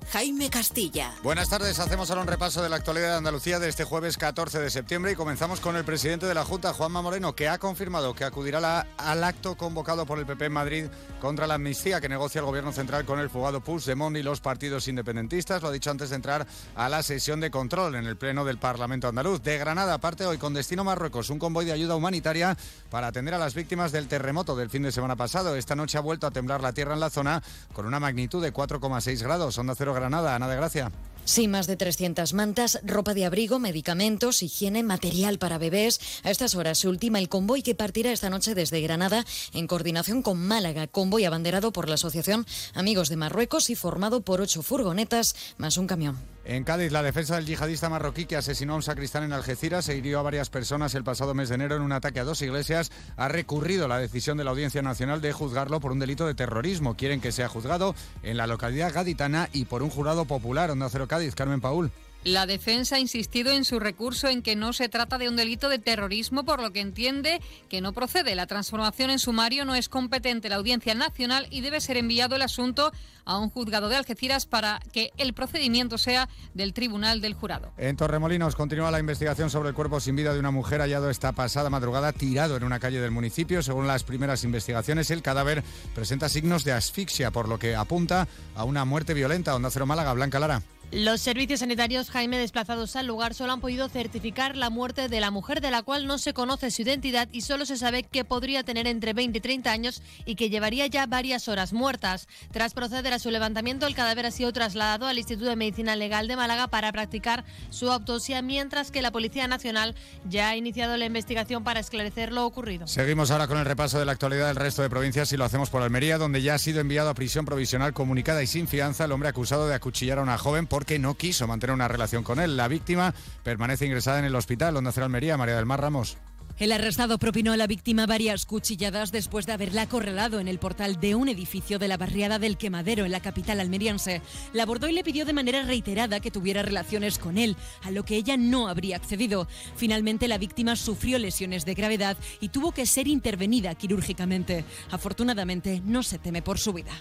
[0.11, 1.13] Jaime Castilla.
[1.23, 4.59] Buenas tardes, hacemos ahora un repaso de la actualidad de Andalucía de este jueves 14
[4.59, 8.13] de septiembre y comenzamos con el presidente de la Junta, Juanma Moreno, que ha confirmado
[8.13, 10.85] que acudirá al acto convocado por el PP en Madrid
[11.21, 14.89] contra la amnistía que negocia el gobierno central con el fugado Puigdemont y los partidos
[14.89, 15.61] independentistas.
[15.61, 16.45] Lo ha dicho antes de entrar
[16.75, 19.41] a la sesión de control en el Pleno del Parlamento andaluz.
[19.41, 22.57] De Granada parte hoy con destino Marruecos un convoy de ayuda humanitaria
[22.89, 25.55] para atender a las víctimas del terremoto del fin de semana pasado.
[25.55, 27.41] Esta noche ha vuelto a temblar la tierra en la zona
[27.71, 29.57] con una magnitud de 4,6 grados.
[29.57, 30.91] Onda Cero Granada, Ana de Gracia.
[31.23, 36.01] Sí, más de 300 mantas, ropa de abrigo, medicamentos, higiene, material para bebés.
[36.23, 39.23] A estas horas se ultima el convoy que partirá esta noche desde Granada
[39.53, 44.41] en coordinación con Málaga, convoy abanderado por la Asociación Amigos de Marruecos y formado por
[44.41, 46.17] ocho furgonetas más un camión.
[46.43, 49.95] En Cádiz, la defensa del yihadista marroquí que asesinó a un sacristán en Algeciras e
[49.95, 52.91] hirió a varias personas el pasado mes de enero en un ataque a dos iglesias
[53.15, 56.95] ha recurrido la decisión de la Audiencia Nacional de juzgarlo por un delito de terrorismo.
[56.95, 60.71] Quieren que sea juzgado en la localidad gaditana y por un jurado popular.
[60.71, 61.91] Onda Cero Cádiz, Carmen Paul.
[62.23, 65.69] La defensa ha insistido en su recurso en que no se trata de un delito
[65.69, 68.35] de terrorismo, por lo que entiende que no procede.
[68.35, 72.43] La transformación en sumario no es competente la Audiencia Nacional y debe ser enviado el
[72.43, 72.91] asunto
[73.25, 77.71] a un juzgado de Algeciras para que el procedimiento sea del Tribunal del Jurado.
[77.77, 81.31] En Torremolinos continúa la investigación sobre el cuerpo sin vida de una mujer hallado esta
[81.31, 83.63] pasada madrugada tirado en una calle del municipio.
[83.63, 85.63] Según las primeras investigaciones, el cadáver
[85.95, 89.55] presenta signos de asfixia, por lo que apunta a una muerte violenta.
[89.55, 90.61] Onda Cero Málaga, Blanca Lara.
[90.91, 95.31] Los servicios sanitarios, Jaime, desplazados al lugar, solo han podido certificar la muerte de la
[95.31, 98.63] mujer, de la cual no se conoce su identidad y solo se sabe que podría
[98.63, 102.27] tener entre 20 y 30 años y que llevaría ya varias horas muertas.
[102.51, 106.27] Tras proceder a su levantamiento, el cadáver ha sido trasladado al Instituto de Medicina Legal
[106.27, 109.95] de Málaga para practicar su autopsia, mientras que la Policía Nacional
[110.29, 112.85] ya ha iniciado la investigación para esclarecer lo ocurrido.
[112.87, 115.69] Seguimos ahora con el repaso de la actualidad del resto de provincias y lo hacemos
[115.69, 119.13] por Almería, donde ya ha sido enviado a prisión provisional comunicada y sin fianza el
[119.13, 122.57] hombre acusado de acuchillar a una joven porque no quiso mantener una relación con él.
[122.57, 123.13] La víctima
[123.43, 124.75] permanece ingresada en el hospital.
[124.75, 126.17] Onda Cero Almería, María del Mar Ramos.
[126.57, 130.99] El arrestado propinó a la víctima varias cuchilladas después de haberla acorralado en el portal
[130.99, 134.23] de un edificio de la barriada del Quemadero en la capital almeriense.
[134.53, 138.03] La abordó y le pidió de manera reiterada que tuviera relaciones con él, a lo
[138.03, 139.47] que ella no habría accedido.
[139.75, 144.65] Finalmente la víctima sufrió lesiones de gravedad y tuvo que ser intervenida quirúrgicamente.
[144.89, 146.93] Afortunadamente no se teme por su vida.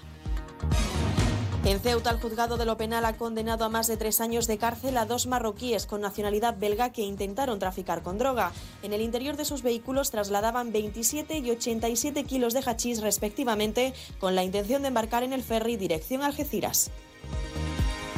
[1.63, 4.57] En Ceuta, el juzgado de lo penal ha condenado a más de tres años de
[4.57, 8.53] cárcel a dos marroquíes con nacionalidad belga que intentaron traficar con droga.
[8.83, 14.35] En el interior de sus vehículos trasladaban 27 y 87 kilos de hachís respectivamente, con
[14.35, 16.91] la intención de embarcar en el ferry dirección Algeciras.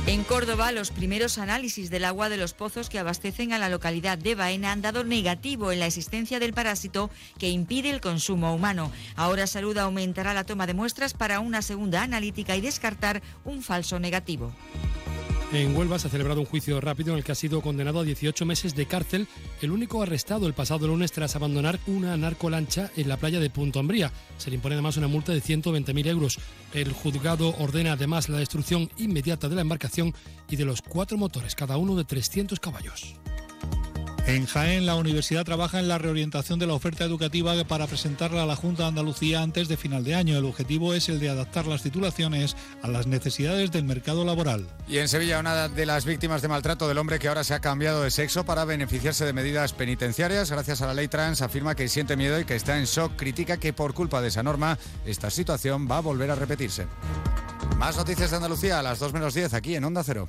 [0.05, 4.19] En Córdoba, los primeros análisis del agua de los pozos que abastecen a la localidad
[4.19, 8.91] de Baena han dado negativo en la existencia del parásito que impide el consumo humano.
[9.15, 14.01] Ahora Salud aumentará la toma de muestras para una segunda analítica y descartar un falso
[14.01, 14.53] negativo.
[15.53, 18.05] En Huelva se ha celebrado un juicio rápido en el que ha sido condenado a
[18.05, 19.29] 18 meses de cárcel
[19.61, 23.79] el único arrestado el pasado lunes tras abandonar una narcolancha en la playa de Punto
[23.79, 24.11] Ambría.
[24.39, 26.39] Se le impone además una multa de 120.000 euros.
[26.73, 30.15] El juzgado ordena además la destrucción inmediata de la embarcación
[30.49, 33.17] y de los cuatro motores, cada uno de 300 caballos.
[34.25, 38.47] En Jaén, la universidad trabaja en la reorientación de la oferta educativa para presentarla a
[38.47, 40.39] la Junta de Andalucía antes de final de año.
[40.39, 44.69] El objetivo es el de adaptar las titulaciones a las necesidades del mercado laboral.
[44.87, 47.61] Y en Sevilla, una de las víctimas de maltrato del hombre que ahora se ha
[47.61, 51.89] cambiado de sexo para beneficiarse de medidas penitenciarias gracias a la ley trans afirma que
[51.89, 53.17] siente miedo y que está en shock.
[53.17, 56.87] Critica que por culpa de esa norma esta situación va a volver a repetirse.
[57.77, 60.29] Más noticias de Andalucía a las 2 menos 10 aquí en Onda Cero.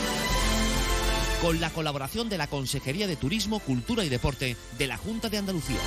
[1.41, 5.39] con la colaboración de la Consejería de Turismo, Cultura y Deporte de la Junta de
[5.39, 5.79] Andalucía.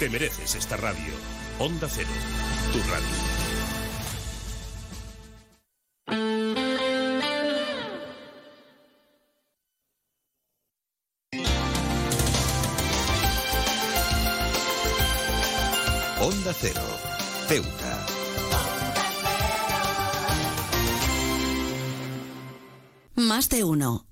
[0.00, 1.12] Te mereces esta radio.
[1.60, 2.08] Onda Cero,
[2.72, 3.06] tu radio.
[16.20, 16.82] Onda Cero,
[17.46, 18.06] Ceuta.
[23.14, 24.11] Más de uno.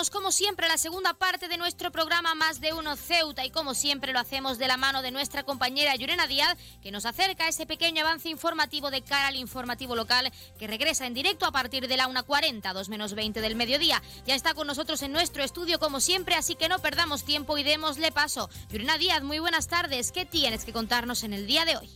[0.00, 3.74] Retomamos como siempre la segunda parte de nuestro programa Más de Uno Ceuta y como
[3.74, 7.48] siempre lo hacemos de la mano de nuestra compañera Yurena Díaz que nos acerca a
[7.48, 11.86] ese pequeño avance informativo de cara al informativo local que regresa en directo a partir
[11.86, 14.02] de la 1.40, 2 menos 20 del mediodía.
[14.24, 17.62] Ya está con nosotros en nuestro estudio como siempre, así que no perdamos tiempo y
[17.62, 18.48] démosle paso.
[18.70, 20.12] Yurena Díaz, muy buenas tardes.
[20.12, 21.90] ¿Qué tienes que contarnos en el día de hoy?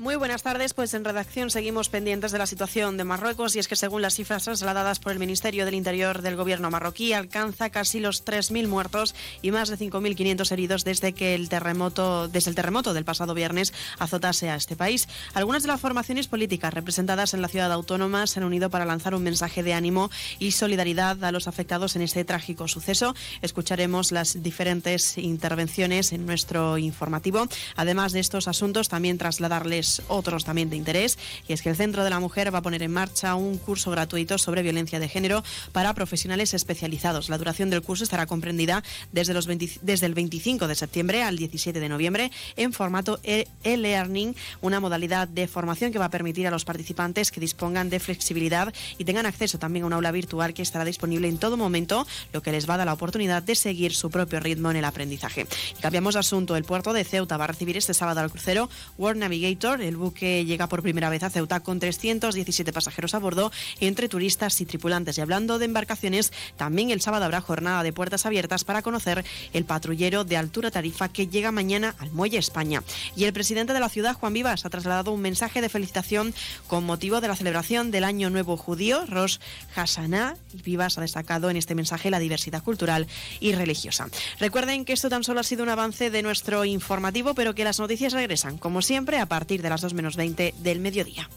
[0.00, 3.68] Muy buenas tardes, pues en redacción seguimos pendientes de la situación de Marruecos y es
[3.68, 8.00] que según las cifras trasladadas por el Ministerio del Interior del gobierno marroquí alcanza casi
[8.00, 12.94] los 3.000 muertos y más de 5.500 heridos desde que el terremoto desde el terremoto
[12.94, 15.06] del pasado viernes azotase a este país.
[15.34, 19.14] Algunas de las formaciones políticas representadas en la ciudad autónoma se han unido para lanzar
[19.14, 23.14] un mensaje de ánimo y solidaridad a los afectados en este trágico suceso.
[23.42, 27.46] Escucharemos las diferentes intervenciones en nuestro informativo.
[27.76, 31.18] Además de estos asuntos, también trasladarles otros también de interés,
[31.48, 33.90] y es que el Centro de la Mujer va a poner en marcha un curso
[33.90, 37.28] gratuito sobre violencia de género para profesionales especializados.
[37.28, 38.82] La duración del curso estará comprendida
[39.12, 44.34] desde, los desde el 25 de septiembre al 17 de noviembre en formato e- e-learning,
[44.60, 48.72] una modalidad de formación que va a permitir a los participantes que dispongan de flexibilidad
[48.98, 52.42] y tengan acceso también a un aula virtual que estará disponible en todo momento, lo
[52.42, 55.46] que les va a dar la oportunidad de seguir su propio ritmo en el aprendizaje.
[55.80, 56.56] Cambiamos de asunto.
[56.56, 58.68] El puerto de Ceuta va a recibir este sábado al crucero
[58.98, 63.52] World Navigator, el buque llega por primera vez a Ceuta con 317 pasajeros a bordo,
[63.78, 65.18] entre turistas y tripulantes.
[65.18, 69.64] Y hablando de embarcaciones, también el sábado habrá jornada de puertas abiertas para conocer el
[69.64, 72.82] patrullero de altura tarifa que llega mañana al Muelle España.
[73.14, 76.34] Y el presidente de la ciudad, Juan Vivas, ha trasladado un mensaje de felicitación
[76.66, 79.38] con motivo de la celebración del Año Nuevo Judío, Rosh
[79.74, 80.36] Hashanah.
[80.52, 83.06] Y Vivas ha destacado en este mensaje la diversidad cultural
[83.38, 84.08] y religiosa.
[84.38, 87.78] Recuerden que esto tan solo ha sido un avance de nuestro informativo, pero que las
[87.78, 91.28] noticias regresan, como siempre, a partir de las 2 menos 20 del mediodía.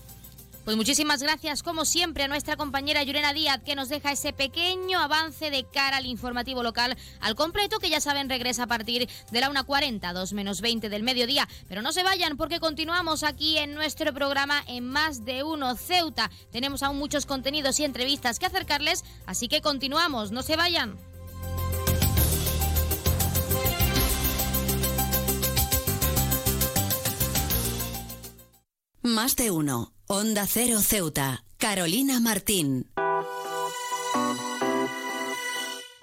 [0.65, 4.97] Pues muchísimas gracias, como siempre, a nuestra compañera Yurena Díaz, que nos deja ese pequeño
[4.97, 9.39] avance de cara al informativo local al completo, que ya saben regresa a partir de
[9.41, 11.49] la 1.40, 2 menos 20 del mediodía.
[11.67, 16.31] Pero no se vayan, porque continuamos aquí en nuestro programa en Más de Uno Ceuta.
[16.53, 20.97] Tenemos aún muchos contenidos y entrevistas que acercarles, así que continuamos, no se vayan.
[29.05, 29.91] Más de uno.
[30.07, 31.43] Onda Cero Ceuta.
[31.57, 32.89] Carolina Martín.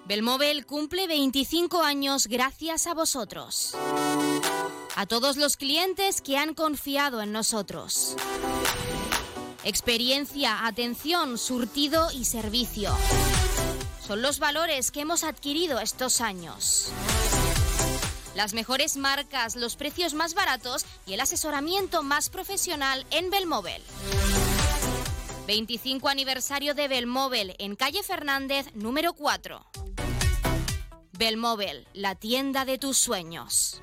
[0.05, 3.75] Belmóvil cumple 25 años gracias a vosotros.
[4.97, 8.17] A todos los clientes que han confiado en nosotros.
[9.65, 12.95] Experiencia, atención, surtido y servicio.
[14.07, 16.93] Son los valores que hemos adquirido estos años.
[18.35, 23.83] Las mejores marcas, los precios más baratos y el asesoramiento más profesional en Belmóvil.
[25.47, 29.67] 25 aniversario de Belmóvil en calle Fernández número 4.
[31.19, 33.83] Belmóvil, la tienda de tus sueños.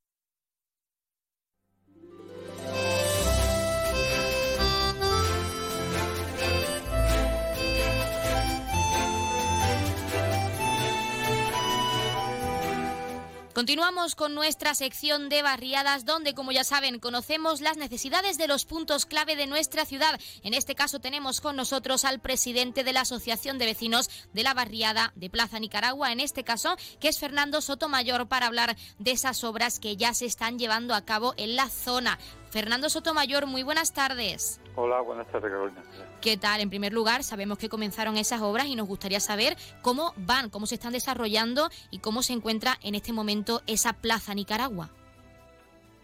[13.53, 18.63] Continuamos con nuestra sección de barriadas donde, como ya saben, conocemos las necesidades de los
[18.63, 20.19] puntos clave de nuestra ciudad.
[20.43, 24.53] En este caso tenemos con nosotros al presidente de la Asociación de Vecinos de la
[24.53, 29.43] Barriada de Plaza Nicaragua, en este caso, que es Fernando Sotomayor, para hablar de esas
[29.43, 32.19] obras que ya se están llevando a cabo en la zona.
[32.51, 34.61] Fernando Sotomayor, muy buenas tardes.
[34.75, 35.83] Hola, buenas tardes, Carolina.
[36.21, 36.61] ¿Qué tal?
[36.61, 40.67] En primer lugar, sabemos que comenzaron esas obras y nos gustaría saber cómo van, cómo
[40.67, 44.91] se están desarrollando y cómo se encuentra en este momento esa Plaza Nicaragua.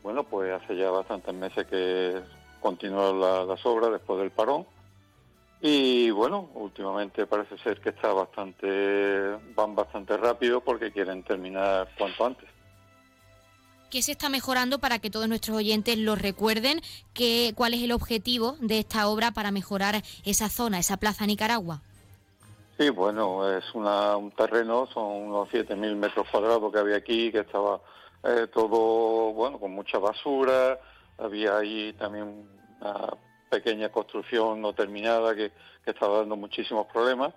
[0.02, 2.20] Bueno, pues hace ya bastantes meses que
[2.60, 4.66] continúan las obras después del parón.
[5.62, 12.26] Y bueno, últimamente parece ser que está bastante, van bastante rápido porque quieren terminar cuanto
[12.26, 12.50] antes.
[13.90, 16.82] ¿Qué se está mejorando para que todos nuestros oyentes lo recuerden?
[17.14, 21.82] ¿Qué, ¿Cuál es el objetivo de esta obra para mejorar esa zona, esa plaza Nicaragua?
[22.78, 27.40] Sí, bueno, es una, un terreno, son unos 7.000 metros cuadrados que había aquí, que
[27.40, 27.80] estaba
[28.24, 30.78] eh, todo, bueno, con mucha basura,
[31.18, 32.46] había ahí también
[32.82, 33.14] una
[33.50, 35.52] pequeña construcción no terminada que,
[35.86, 37.34] que estaba dando muchísimos problemas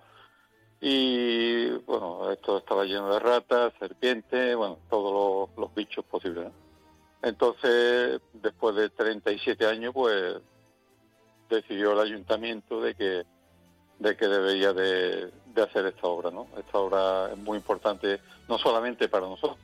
[0.83, 6.47] y bueno, esto estaba lleno de ratas, serpientes, bueno, todos los, bichos posibles.
[7.21, 10.37] Entonces, después de 37 años, pues
[11.47, 13.23] decidió el ayuntamiento de que
[13.99, 16.47] de que debería de, hacer esta obra, ¿no?
[16.57, 18.19] Esta obra es muy importante
[18.49, 19.59] no solamente para nosotros,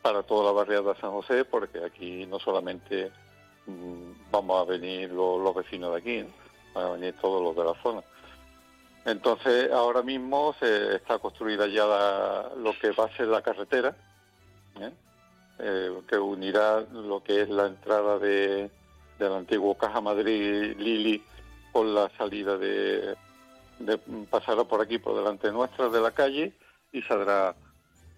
[0.00, 3.10] para toda la barriada de San José, porque aquí no solamente
[3.66, 6.32] mm, vamos a venir los, vecinos de aquí,
[6.72, 8.04] van a venir todos los de la zona
[9.10, 11.84] entonces, ahora mismo se está construida ya
[12.56, 13.96] lo que va a ser la carretera,
[14.80, 14.92] ¿eh?
[15.60, 18.70] Eh, que unirá lo que es la entrada de,
[19.18, 21.22] del antiguo Caja Madrid Lili
[21.72, 23.16] con la salida de,
[23.80, 23.98] de,
[24.30, 26.52] pasará por aquí, por delante nuestra de la calle
[26.92, 27.54] y saldrá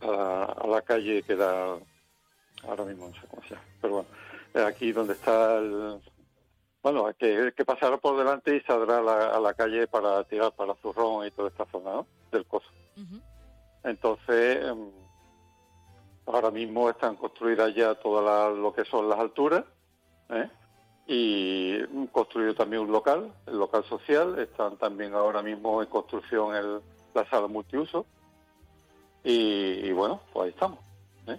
[0.03, 1.79] a la, calle que da,
[2.65, 6.01] ahora mismo no sé cómo se llama, pero bueno, aquí donde está el,
[6.83, 11.27] bueno, que, que pasará por delante y saldrá a la, calle para tirar para Zurrón
[11.27, 12.07] y toda esta zona ¿no?
[12.33, 12.69] del coso.
[13.83, 14.91] Entonces, em,
[16.27, 19.65] ahora mismo están construidas ya todas lo que son las alturas
[20.31, 20.49] ¿eh?
[21.07, 24.39] y construido también un local, el local social.
[24.39, 26.81] Están también ahora mismo en construcción el,
[27.15, 28.07] la sala multiuso.
[29.23, 30.79] Y, bueno, pues ahí estamos.
[31.27, 31.39] ¿eh?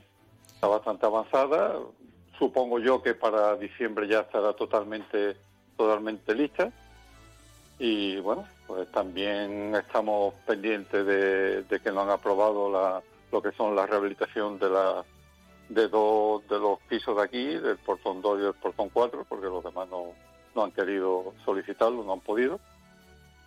[0.53, 1.79] Está bastante avanzada.
[2.41, 5.37] Supongo yo que para diciembre ya estará totalmente,
[5.77, 6.71] totalmente lista.
[7.77, 13.85] Y bueno, pues también estamos pendientes de, que nos han aprobado lo que son la
[13.85, 15.05] rehabilitación de la
[15.69, 19.45] de dos de los pisos de aquí, del portón 2 y del portón 4, porque
[19.45, 20.05] los demás no,
[20.55, 22.59] no han querido solicitarlo, no han podido.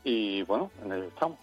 [0.05, 1.41] Y bueno, en ello estamos.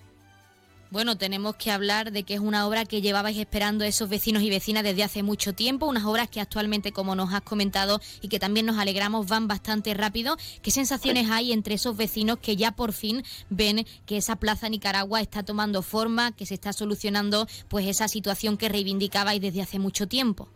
[0.91, 4.49] Bueno, tenemos que hablar de que es una obra que llevabais esperando esos vecinos y
[4.49, 8.39] vecinas desde hace mucho tiempo, unas obras que actualmente, como nos has comentado y que
[8.39, 10.35] también nos alegramos, van bastante rápido.
[10.61, 15.21] ¿Qué sensaciones hay entre esos vecinos que ya por fin ven que esa Plaza Nicaragua
[15.21, 20.09] está tomando forma, que se está solucionando pues esa situación que reivindicabais desde hace mucho
[20.09, 20.49] tiempo?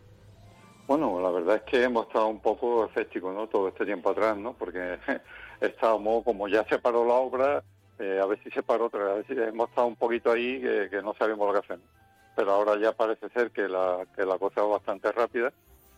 [0.85, 3.47] Bueno, la verdad es que hemos estado un poco escépticos, ¿no?
[3.47, 4.51] Todo este tiempo atrás, ¿no?
[4.51, 4.99] Porque
[5.61, 7.63] estábamos, como ya se paró la obra,
[7.99, 9.25] eh, a ver si se paró otra vez.
[9.29, 11.85] Hemos estado un poquito ahí que, no sabemos lo que hacemos.
[12.35, 15.53] Pero ahora ya parece ser que la, que la cosa va bastante rápida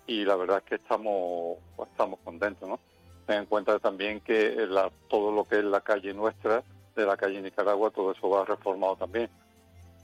[0.06, 1.58] y la verdad es que estamos,
[1.92, 2.80] estamos contentos, ¿no?
[3.26, 4.68] Ten en cuenta también que
[5.10, 6.64] todo lo que es la calle nuestra,
[6.96, 9.30] de la calle Nicaragua, todo eso va reformado también.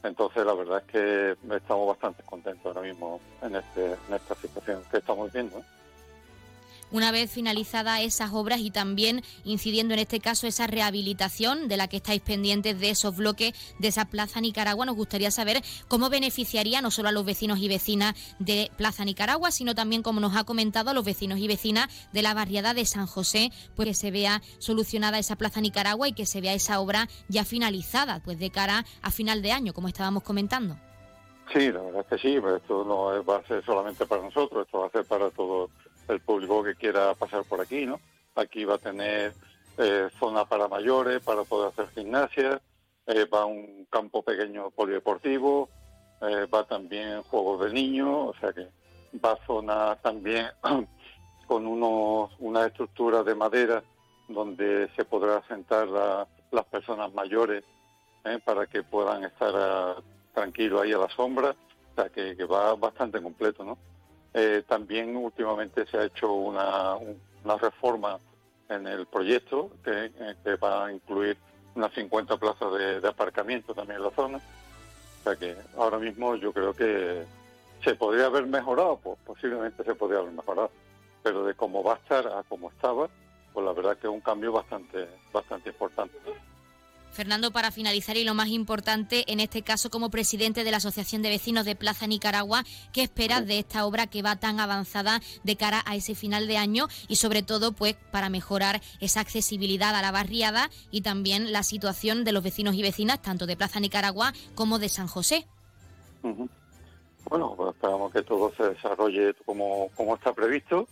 [0.03, 4.83] Entonces la verdad es que estamos bastante contentos ahora mismo en, este, en esta situación
[4.91, 5.59] que estamos viendo.
[5.59, 5.63] ¿eh?
[6.93, 11.89] Una vez finalizadas esas obras y también incidiendo en este caso esa rehabilitación de la
[11.89, 16.81] que estáis pendientes de esos bloques de esa Plaza Nicaragua, nos gustaría saber cómo beneficiaría
[16.81, 20.45] no solo a los vecinos y vecinas de Plaza Nicaragua, sino también, como nos ha
[20.45, 24.11] comentado, a los vecinos y vecinas de la barriada de San José, pues que se
[24.11, 28.51] vea solucionada esa Plaza Nicaragua y que se vea esa obra ya finalizada, pues de
[28.51, 30.77] cara a final de año, como estábamos comentando.
[31.51, 34.65] Sí, la verdad es que sí, pero esto no va a ser solamente para nosotros,
[34.65, 35.71] esto va a ser para todos
[36.07, 37.99] el público que quiera pasar por aquí, ¿no?
[38.35, 39.33] Aquí va a tener
[39.77, 42.61] eh, zona para mayores, para poder hacer gimnasia,
[43.07, 45.69] eh, va un campo pequeño polideportivo,
[46.21, 48.67] eh, va también juegos de niños, o sea que
[49.23, 50.47] va zona también
[51.47, 53.83] con unos, una estructura de madera
[54.27, 57.63] donde se podrá sentar las personas mayores
[58.45, 59.95] para que puedan estar ah,
[60.33, 63.77] tranquilos ahí a la sombra, o sea que va bastante completo, ¿no?
[64.33, 66.97] Eh, también últimamente se ha hecho una,
[67.61, 68.17] reforma
[68.69, 70.11] en el proyecto que,
[70.45, 71.37] eh, va a incluir
[71.75, 74.37] unas 50 plazas de, aparcamiento también en la zona.
[74.37, 77.23] O sea que ahora mismo yo creo que
[77.83, 80.71] se podría haber mejorado, pues posiblemente se podría haber mejorado,
[81.21, 83.09] pero de cómo va a estar a cómo estaba,
[83.53, 86.17] pues la verdad que es un cambio bastante, bastante importante.
[87.13, 91.21] Fernando, para finalizar y lo más importante, en este caso como presidente de la Asociación
[91.21, 95.55] de Vecinos de Plaza Nicaragua, ¿qué esperas de esta obra que va tan avanzada de
[95.55, 100.01] cara a ese final de año y sobre todo pues para mejorar esa accesibilidad a
[100.01, 104.33] la barriada y también la situación de los vecinos y vecinas tanto de Plaza Nicaragua
[104.55, 105.45] como de San José?
[107.29, 110.87] Bueno, pues esperamos que todo se desarrolle como, está previsto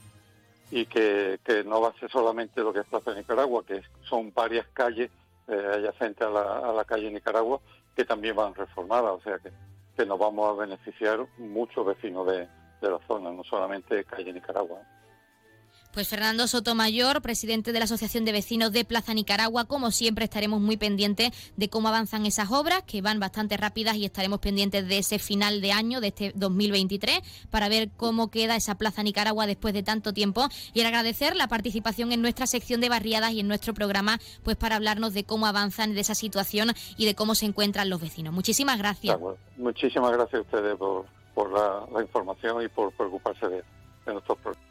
[0.69, 4.31] y que, que no va a ser solamente lo que es Plaza Nicaragua, que son
[4.33, 5.09] varias calles
[5.51, 7.59] eh, adyacente a la, a la calle Nicaragua,
[7.95, 9.51] que también van reformadas, o sea que,
[10.05, 12.47] nos vamos a beneficiar muchos vecinos de
[12.81, 14.79] la zona, no solamente calle Nicaragua.
[15.93, 20.61] Pues Fernando Sotomayor, presidente de la Asociación de Vecinos de Plaza Nicaragua, como siempre estaremos
[20.61, 24.99] muy pendientes de cómo avanzan esas obras, que van bastante rápidas y estaremos pendientes de
[24.99, 27.19] ese final de año, de este 2023,
[27.49, 32.13] para ver cómo queda esa Plaza Nicaragua después de tanto tiempo y agradecer la participación
[32.13, 35.93] en nuestra sección de barriadas y en nuestro programa, pues para hablarnos de cómo avanzan
[35.93, 38.33] de esa situación y de cómo se encuentran los vecinos.
[38.33, 39.19] Muchísimas gracias.
[39.57, 43.57] muchísimas gracias a ustedes por, por la, información y por preocuparse de,
[44.05, 44.70] de nuestros problemas.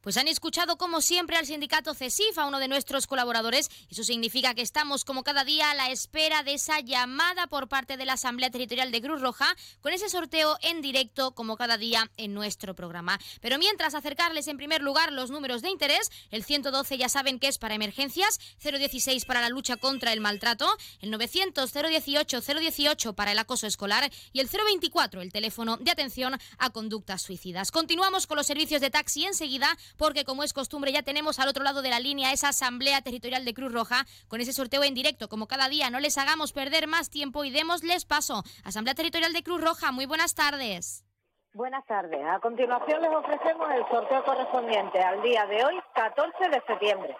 [0.00, 3.70] Pues han escuchado como siempre al sindicato CESIF, a uno de nuestros colaboradores.
[3.90, 7.98] Eso significa que estamos como cada día a la espera de esa llamada por parte
[7.98, 12.10] de la Asamblea Territorial de Cruz Roja con ese sorteo en directo como cada día
[12.16, 13.18] en nuestro programa.
[13.42, 17.48] Pero mientras acercarles en primer lugar los números de interés, el 112 ya saben que
[17.48, 20.66] es para emergencias, 016 para la lucha contra el maltrato,
[21.00, 26.38] el 900 018 018 para el acoso escolar y el 024 el teléfono de atención
[26.56, 27.70] a conductas suicidas.
[27.70, 31.64] Continuamos con los servicios de taxi enseguida porque como es costumbre ya tenemos al otro
[31.64, 35.28] lado de la línea esa Asamblea Territorial de Cruz Roja con ese sorteo en directo
[35.28, 35.90] como cada día.
[35.90, 38.42] No les hagamos perder más tiempo y démosles paso.
[38.64, 41.04] Asamblea Territorial de Cruz Roja, muy buenas tardes.
[41.52, 42.20] Buenas tardes.
[42.24, 47.16] A continuación les ofrecemos el sorteo correspondiente al día de hoy, 14 de septiembre.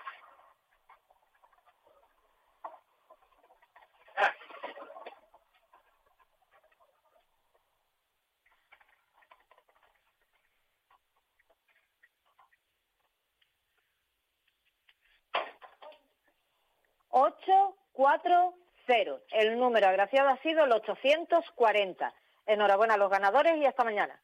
[17.22, 18.54] Ocho, cuatro,
[18.86, 19.20] cero.
[19.30, 22.14] El número agraciado ha sido el 840.
[22.46, 24.18] Enhorabuena a los ganadores y hasta mañana.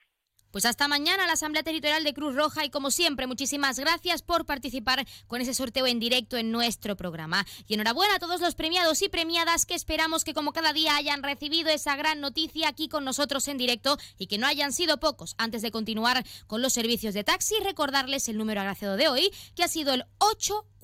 [0.50, 4.46] Pues hasta mañana la Asamblea Territorial de Cruz Roja y como siempre muchísimas gracias por
[4.46, 7.44] participar con ese sorteo en directo en nuestro programa.
[7.66, 11.22] Y enhorabuena a todos los premiados y premiadas que esperamos que como cada día hayan
[11.22, 15.34] recibido esa gran noticia aquí con nosotros en directo y que no hayan sido pocos.
[15.36, 19.64] Antes de continuar con los servicios de taxi, recordarles el número agraciado de hoy que
[19.64, 20.75] ha sido el 840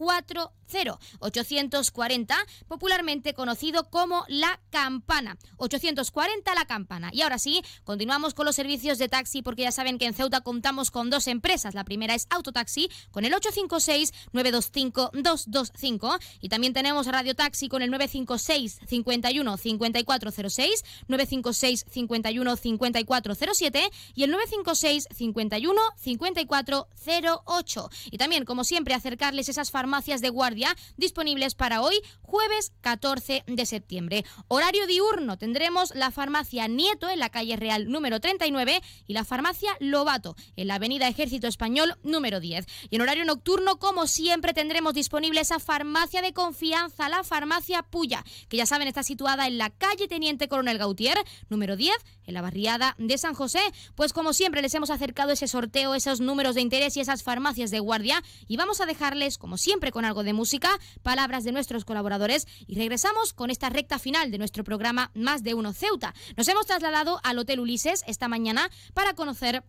[1.21, 2.35] 840,
[2.67, 5.37] popularmente conocido como la campana.
[5.59, 7.11] 840 la campana.
[7.13, 10.41] Y ahora sí, continuamos con los servicios de taxi porque ya saben que en Ceuta
[10.41, 11.75] contamos con dos empresas.
[11.75, 18.81] La primera es Autotaxi con el 856-925-225 y también tenemos Radio Taxi con el 956
[18.87, 27.91] 51 5406, 956 51 5407 y el 956 51 5408.
[28.11, 33.67] Y también, como siempre, acercarles esas farmacias de guardia disponibles para hoy, jueves 14 de
[33.67, 34.25] septiembre.
[34.49, 39.71] Horario diurno tendremos la farmacia Nieto en la calle Real número 39 y la farmacia
[39.81, 42.65] Lobato en la avenida Ejército Español número 10.
[42.89, 48.25] Y en horario nocturno, como siempre, tendremos disponible esa farmacia de confianza, la farmacia Puya,
[48.49, 51.19] que ya saben está situada en la calle Teniente Coronel Gautier
[51.51, 51.95] número 10
[52.27, 53.61] en la barriada de San José.
[53.95, 57.71] Pues como siempre les hemos acercado ese sorteo, esos números de interés y esas farmacias
[57.71, 60.71] de guardia y vamos a dejarles, como siempre, con algo de música,
[61.03, 65.55] palabras de nuestros colaboradores y regresamos con esta recta final de nuestro programa Más de
[65.55, 66.15] Uno Ceuta.
[66.37, 69.65] Nos hemos trasladado al Hotel Ulises esta mañana para conocer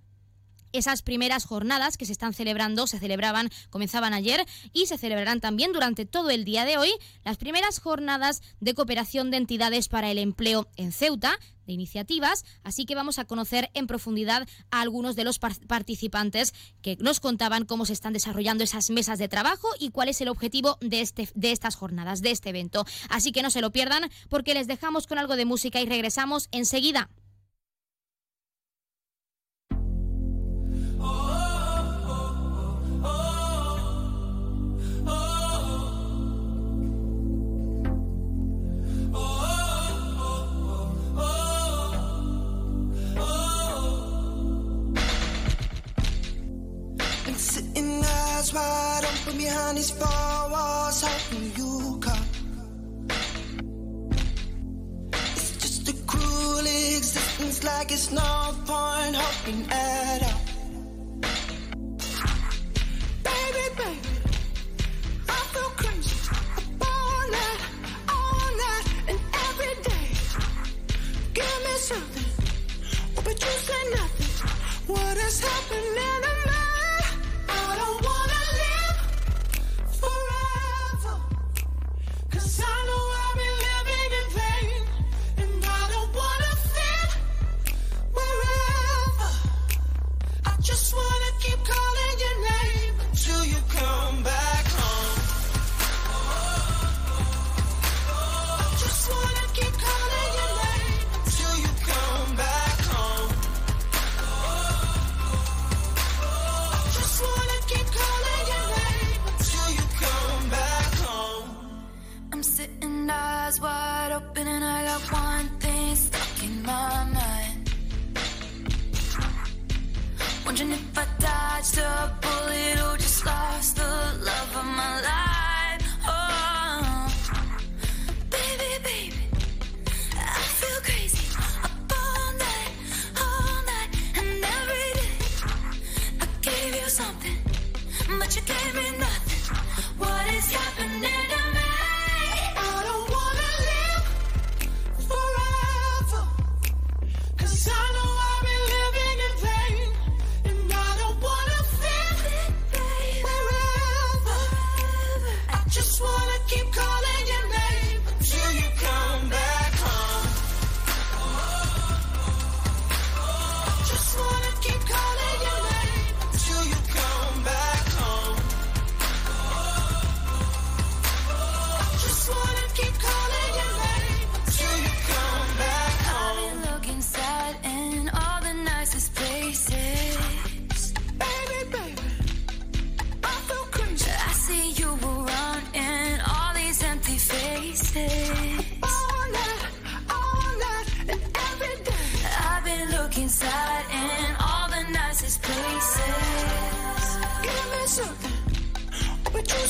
[0.74, 5.72] esas primeras jornadas que se están celebrando, se celebraban, comenzaban ayer y se celebrarán también
[5.72, 6.92] durante todo el día de hoy,
[7.24, 12.86] las primeras jornadas de cooperación de entidades para el empleo en Ceuta de iniciativas, así
[12.86, 17.86] que vamos a conocer en profundidad a algunos de los participantes que nos contaban cómo
[17.86, 21.52] se están desarrollando esas mesas de trabajo y cuál es el objetivo de, este, de
[21.52, 22.86] estas jornadas, de este evento.
[23.10, 26.50] Así que no se lo pierdan porque les dejamos con algo de música y regresamos
[26.52, 27.10] enseguida.
[48.56, 52.26] Eyes wide open behind these four walls, hoping you come.
[55.14, 60.42] It's just a cruel existence, like it's no point hoping at all.
[63.24, 64.10] Baby, baby,
[65.30, 66.16] I feel crazy.
[66.82, 67.62] All night,
[68.10, 70.08] all night, and every day.
[71.34, 72.30] Give me something,
[73.16, 74.48] but you say nothing.
[74.88, 76.33] What is happening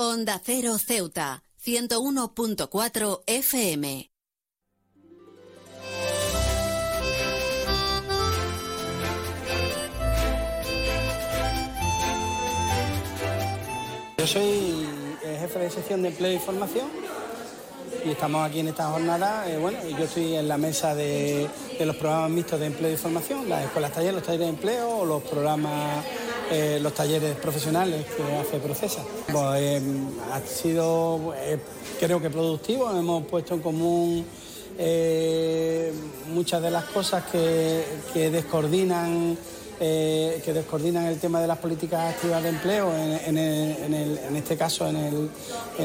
[0.00, 1.42] Onda Cero Ceuta.
[1.60, 4.10] 101.4 FM.
[14.18, 14.86] Yo soy
[15.24, 16.88] el jefe de sección de empleo y formación
[18.04, 19.48] y estamos aquí en esta jornada.
[19.50, 21.48] eh, bueno, yo estoy en la mesa de,
[21.78, 25.04] de los programas mixtos de empleo y formación, las escuelas talleres, los talleres de empleo
[25.04, 26.04] los programas,
[26.50, 29.02] eh, los talleres profesionales que hace Procesa.
[29.32, 29.82] Pues, eh,
[30.32, 31.58] ha sido, eh,
[31.98, 34.24] creo que productivo, hemos puesto en común
[34.78, 35.92] eh,
[36.32, 39.36] muchas de las cosas que, que descoordinan
[39.80, 43.38] eh, que descoordinan el tema de las políticas activas de empleo, en,
[44.36, 44.96] este caso en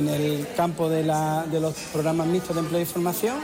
[0.09, 3.35] el, campo de, los programas mixtos de empleo y formación.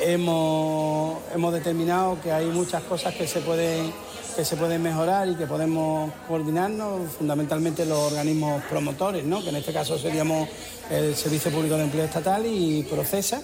[0.00, 7.84] Hemos, determinado que hay muchas cosas que se pueden mejorar y que podemos coordinarnos, fundamentalmente
[7.84, 10.48] los organismos promotores, que en este caso seríamos
[10.88, 13.42] el Servicio Público de Empleo Estatal y Procesa.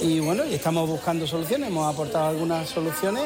[0.00, 3.22] Y bueno, y estamos buscando soluciones, hemos aportado algunas soluciones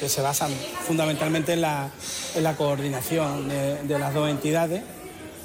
[0.00, 0.50] que se basan
[0.86, 1.90] fundamentalmente en la,
[2.34, 4.82] en la coordinación de, las dos entidades,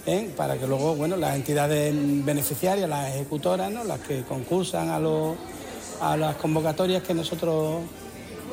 [0.05, 0.29] ¿eh?
[0.37, 1.93] para que luego bueno, las entidades
[2.23, 3.83] beneficiarias, las ejecutoras, ¿no?
[3.83, 5.35] las que concursan a, los-
[5.99, 7.81] a las convocatorias que nosotros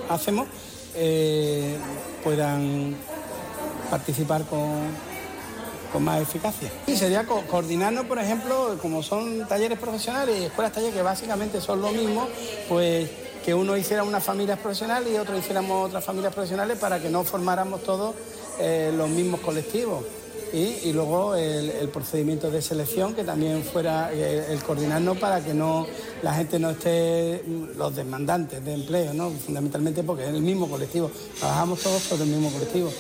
[0.09, 0.49] hacemos,
[0.97, 1.77] eh,
[2.25, 2.97] puedan
[3.89, 4.73] participar con,
[5.97, 6.71] con más eficacia.
[6.87, 11.59] Y sería co- coordinarnos, por ejemplo, como son talleres profesionales y escuelas talleres que básicamente
[11.63, 12.29] son lo mismo,
[12.69, 13.09] pues
[13.43, 17.25] que uno hiciera unas familias profesionales y otro hiciéramos otras familias profesionales para que no
[17.25, 18.15] formáramos todos
[18.61, 20.05] eh, los mismos colectivos.
[20.53, 25.43] Y, y luego el, el procedimiento de selección, que también fuera eh, el coordinarnos para
[25.43, 25.87] que no
[26.23, 29.31] la gente no esté, mm, los demandantes de empleo, ¿no?
[29.31, 31.11] fundamentalmente porque es el mismo colectivo,
[31.41, 32.93] trabajamos todos por el mismo colectivo.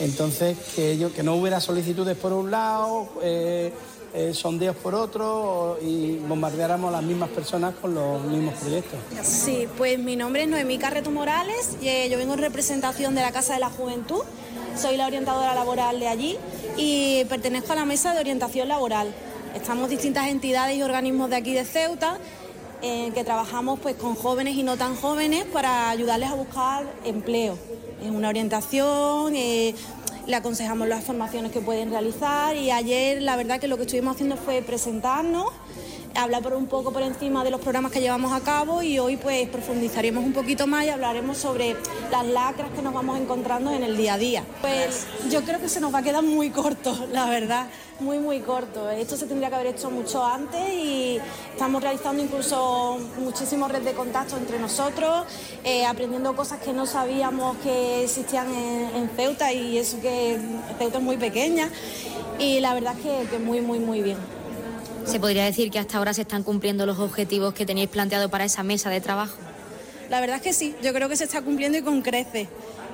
[0.00, 3.72] Entonces, que, no hubiera solicitudes por un lado, eh,
[4.14, 8.98] eh, sondeos por otro y bombardeáramos a las mismas personas con los mismos proyectos.
[9.22, 13.20] Sí, pues mi nombre es Noemí Carreto Morales, y, eh, yo vengo en representación de
[13.20, 14.22] la Casa de la Juventud,
[14.74, 16.38] soy la orientadora laboral de allí
[16.76, 19.14] y pertenezco a la mesa de orientación laboral.
[19.54, 22.18] Estamos distintas entidades y organismos de aquí de Ceuta
[22.82, 27.58] en que trabajamos pues con jóvenes y no tan jóvenes para ayudarles a buscar empleo.
[28.02, 29.74] Es una orientación, eh,
[30.26, 34.14] le aconsejamos las formaciones que pueden realizar y ayer la verdad que lo que estuvimos
[34.14, 35.46] haciendo fue presentarnos
[36.14, 39.16] hablar por un poco por encima de los programas que llevamos a cabo y hoy
[39.16, 41.76] pues profundizaremos un poquito más y hablaremos sobre
[42.10, 44.44] las lacras que nos vamos encontrando en el día a día.
[44.60, 47.68] Pues yo creo que se nos va a quedar muy corto, la verdad,
[48.00, 48.90] muy muy corto.
[48.90, 51.20] Esto se tendría que haber hecho mucho antes y
[51.52, 55.24] estamos realizando incluso muchísimos redes de contacto entre nosotros,
[55.64, 60.38] eh, aprendiendo cosas que no sabíamos que existían en, Ceuta y eso que
[60.78, 61.68] Ceuta es muy pequeña
[62.38, 64.39] y la verdad es que, que muy muy muy bien.
[65.10, 68.44] ¿Se podría decir que hasta ahora se están cumpliendo los objetivos que teníais planteado para
[68.44, 69.34] esa mesa de trabajo?
[70.08, 72.48] La verdad es que sí, yo creo que se está cumpliendo y con crece.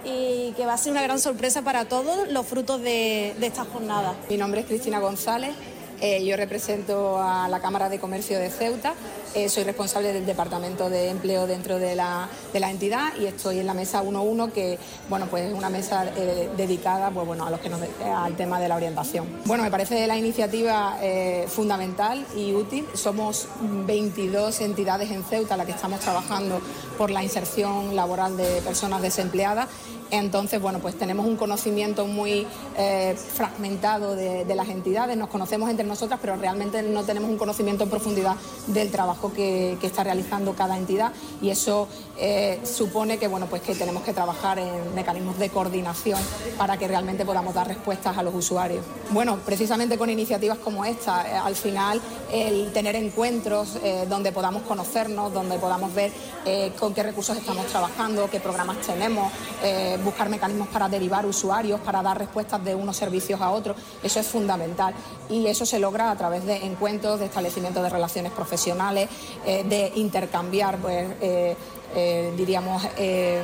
[0.04, 3.64] Y que va a ser una gran sorpresa para todos los frutos de, de esta
[3.64, 4.14] jornada.
[4.30, 5.54] Mi nombre es Cristina González,
[5.98, 8.92] Eh, yo represento a la Cámara de Comercio de Ceuta,
[9.36, 13.58] eh, soy responsable del Departamento de Empleo dentro de la, de la entidad y estoy
[13.58, 14.78] en la mesa 1.1, que
[15.10, 18.58] bueno, pues es una mesa eh, dedicada pues, bueno, a los que nos, al tema
[18.58, 19.26] de la orientación.
[19.44, 22.86] Bueno, me parece la iniciativa eh, fundamental y útil.
[22.94, 26.58] Somos 22 entidades en Ceuta las que estamos trabajando
[26.96, 29.68] por la inserción laboral de personas desempleadas.
[30.10, 32.46] Entonces, bueno, pues tenemos un conocimiento muy
[32.78, 37.36] eh, fragmentado de, de las entidades, nos conocemos entre nosotras, pero realmente no tenemos un
[37.36, 38.36] conocimiento en profundidad
[38.68, 41.86] del trabajo que, está realizando cada entidad y eso
[42.18, 46.18] eh, supone que, bueno, pues que tenemos que trabajar en mecanismos de coordinación
[46.56, 48.84] para que realmente podamos dar respuestas a los usuarios.
[49.10, 52.00] Bueno, precisamente con iniciativas como esta, eh, al final
[52.32, 56.10] el tener encuentros eh, donde podamos conocernos, donde podamos ver
[56.78, 59.32] con qué recursos estamos trabajando, qué programas tenemos,
[60.04, 64.26] buscar mecanismos para derivar usuarios, para dar respuestas de unos servicios a otros, eso es
[64.28, 64.94] fundamental.
[65.28, 69.08] Y eso se logra a través de encuentros, de establecimiento de relaciones profesionales,
[69.44, 71.08] de intercambiar, pues,
[71.94, 73.42] eh, diríamos, eh,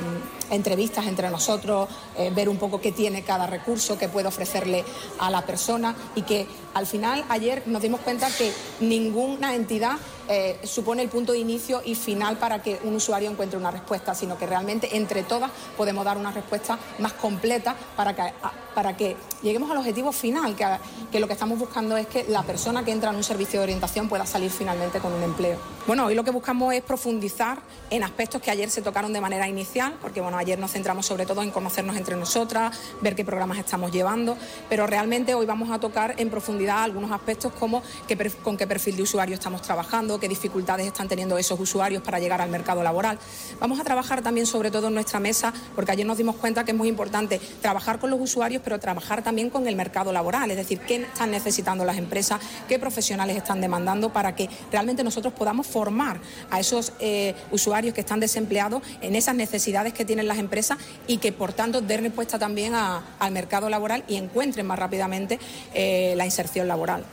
[0.53, 4.85] entrevistas entre nosotros, eh, ver un poco qué tiene cada recurso, qué puede ofrecerle
[5.19, 9.99] a la persona y que al final ayer nos dimos cuenta que ninguna entidad
[10.29, 14.15] eh, supone el punto de inicio y final para que un usuario encuentre una respuesta,
[14.15, 18.33] sino que realmente entre todas podemos dar una respuesta más completa para que,
[18.75, 20.65] para que lleguemos al objetivo final, que,
[21.11, 23.65] que lo que estamos buscando es que la persona que entra en un servicio de
[23.65, 25.59] orientación pueda salir finalmente con un empleo.
[25.87, 27.59] Bueno, hoy lo que buscamos es profundizar
[27.91, 31.27] en aspectos que ayer se tocaron de manera inicial, porque bueno, ayer nos centramos sobre
[31.27, 34.37] todo en conocernos entre nosotras, ver qué programas estamos llevando,
[34.69, 38.67] pero realmente hoy vamos a tocar en profundidad algunos aspectos como qué per- con qué
[38.67, 42.83] perfil de usuario estamos trabajando, qué dificultades están teniendo esos usuarios para llegar al mercado
[42.83, 43.19] laboral.
[43.61, 46.73] Vamos a trabajar también sobre todo en nuestra mesa, porque ayer nos dimos cuenta que
[46.73, 50.57] es muy importante trabajar con los usuarios, pero trabajar también con el mercado laboral, es
[50.57, 55.67] decir, qué están necesitando las empresas, qué profesionales están demandando para que realmente nosotros podamos
[55.67, 56.21] formar
[56.51, 61.19] a esos eh, usuarios que están desempleados en esas necesidades que tienen las empresas y
[61.19, 65.39] que por tanto den respuesta también al mercado laboral y encuentren más rápidamente
[65.75, 67.05] eh, la inserción laboral.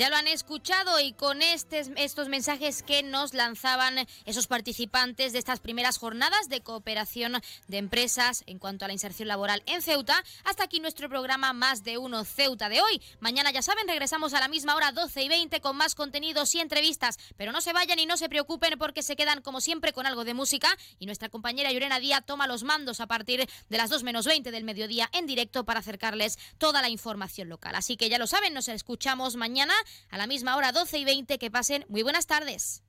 [0.00, 5.38] Ya lo han escuchado y con estes- estos mensajes que nos lanzaban esos participantes de
[5.38, 10.24] estas primeras jornadas de cooperación de empresas en cuanto a la inserción laboral en Ceuta,
[10.44, 13.02] hasta aquí nuestro programa Más de Uno Ceuta de hoy.
[13.20, 16.60] Mañana ya saben, regresamos a la misma hora 12 y 20 con más contenidos y
[16.60, 20.06] entrevistas, pero no se vayan y no se preocupen porque se quedan como siempre con
[20.06, 23.90] algo de música y nuestra compañera Llorena Díaz toma los mandos a partir de las
[23.90, 27.74] 2 menos 20 del mediodía en directo para acercarles toda la información local.
[27.74, 29.74] Así que ya lo saben, nos escuchamos mañana
[30.10, 31.38] a la misma hora 12 y 20.
[31.38, 32.82] Que pasen muy buenas tardes.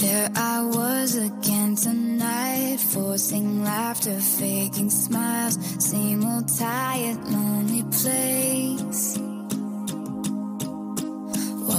[0.00, 9.29] There I was again tonight, forcing laughter, faking smiles, same old tired, lonely place.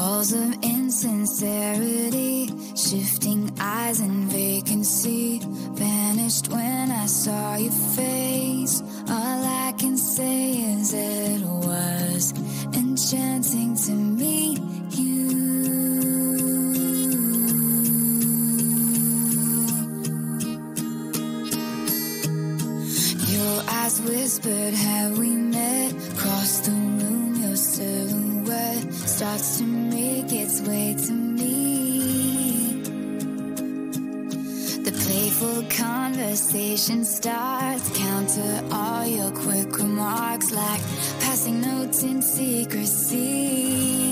[0.02, 5.40] Walls of insincerity, shifting eyes and vacancy,
[5.73, 8.82] vanished when I saw your face.
[9.07, 12.34] All I can say is it was
[12.73, 14.60] enchanting to meet
[14.90, 15.30] you.
[23.36, 25.91] Your eyes whispered, Have we met?
[26.14, 28.31] Across the room, your silhouette
[28.91, 32.84] starts to make its way to me.
[34.84, 40.82] The playful conversation starts, counter all your quick remarks like
[41.22, 44.11] passing notes in secrecy.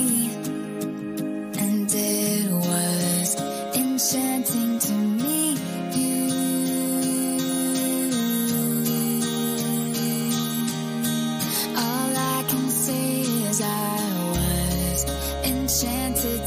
[15.70, 16.39] Enchanted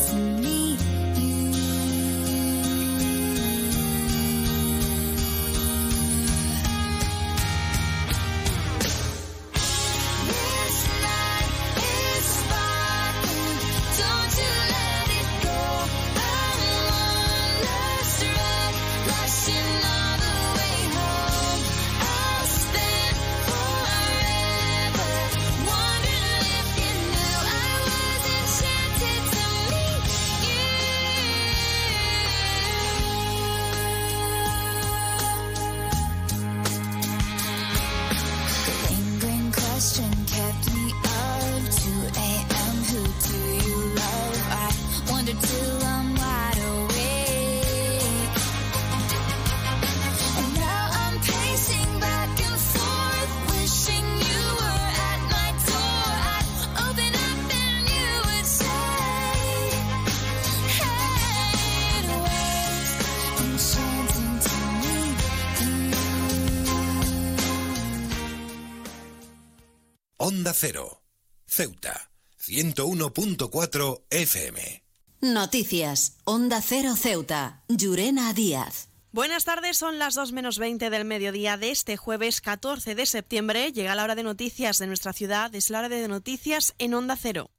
[70.42, 71.04] Onda Cero,
[71.46, 72.10] Ceuta,
[72.44, 74.82] 101.4 FM.
[75.20, 76.16] Noticias.
[76.24, 77.62] Onda Cero Ceuta.
[77.68, 78.88] Llurena Díaz.
[79.12, 83.70] Buenas tardes, son las 2 menos 20 del mediodía de este jueves 14 de septiembre.
[83.70, 87.14] Llega la hora de noticias de nuestra ciudad, es la hora de noticias en Onda
[87.14, 87.52] Cero.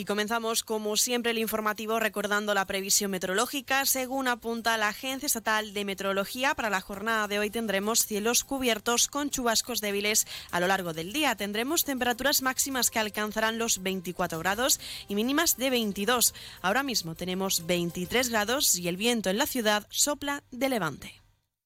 [0.00, 3.84] Y comenzamos, como siempre, el informativo recordando la previsión meteorológica.
[3.84, 9.08] Según apunta la Agencia Estatal de Meteorología, para la jornada de hoy tendremos cielos cubiertos
[9.08, 11.36] con chubascos débiles a lo largo del día.
[11.36, 16.32] Tendremos temperaturas máximas que alcanzarán los 24 grados y mínimas de 22.
[16.62, 21.20] Ahora mismo tenemos 23 grados y el viento en la ciudad sopla de levante.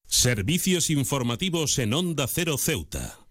[0.07, 3.24] Servicios informativos en Onda Cero Ceuta.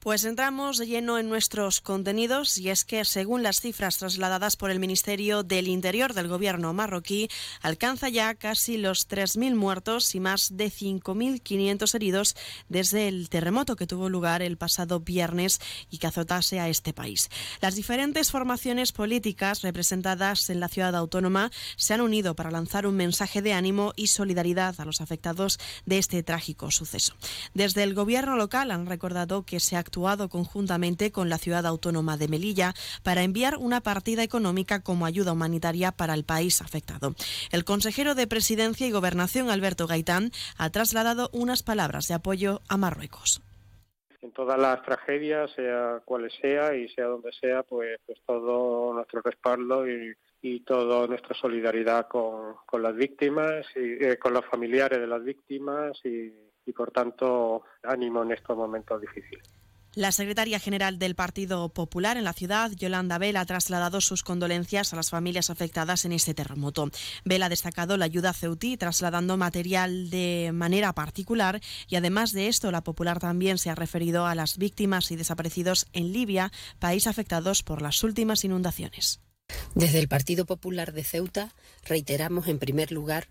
[0.00, 4.70] Pues entramos de lleno en nuestros contenidos y es que según las cifras trasladadas por
[4.70, 7.28] el Ministerio del Interior del Gobierno marroquí,
[7.62, 12.36] alcanza ya casi los 3.000 muertos y más de 5.500 heridos
[12.68, 15.60] desde el terremoto que tuvo lugar el pasado viernes
[15.90, 17.28] y que azotase a este país.
[17.60, 22.94] Las diferentes formaciones políticas representadas en la ciudad autónoma se han unido para lanzar un
[22.94, 27.14] mensaje de ánimo y solidaridad a los afectados de este trágico suceso.
[27.52, 32.18] Desde el Gobierno local han recordado que se ha actuado conjuntamente con la ciudad autónoma
[32.18, 37.14] de Melilla para enviar una partida económica como ayuda humanitaria para el país afectado.
[37.50, 42.76] El consejero de Presidencia y Gobernación, Alberto Gaitán, ha trasladado unas palabras de apoyo a
[42.76, 43.40] Marruecos.
[44.20, 49.22] en todas las tragedias, sea cuales sea y sea donde sea, pues, pues todo nuestro
[49.22, 50.14] respaldo y,
[50.66, 56.72] toda nuestra solidaridad con, las víctimas y eh, con los familiares de las víctimas y
[56.72, 59.57] por tanto ánimo en estos momentos difíciles.
[59.98, 64.92] La secretaria general del Partido Popular en la ciudad, Yolanda Bell, ha trasladado sus condolencias
[64.92, 66.88] a las familias afectadas en este terremoto.
[67.24, 72.70] Bell ha destacado la ayuda ceutí, trasladando material de manera particular y además de esto,
[72.70, 77.64] la Popular también se ha referido a las víctimas y desaparecidos en Libia, país afectados
[77.64, 79.18] por las últimas inundaciones.
[79.74, 81.52] Desde el Partido Popular de Ceuta
[81.82, 83.26] reiteramos en primer lugar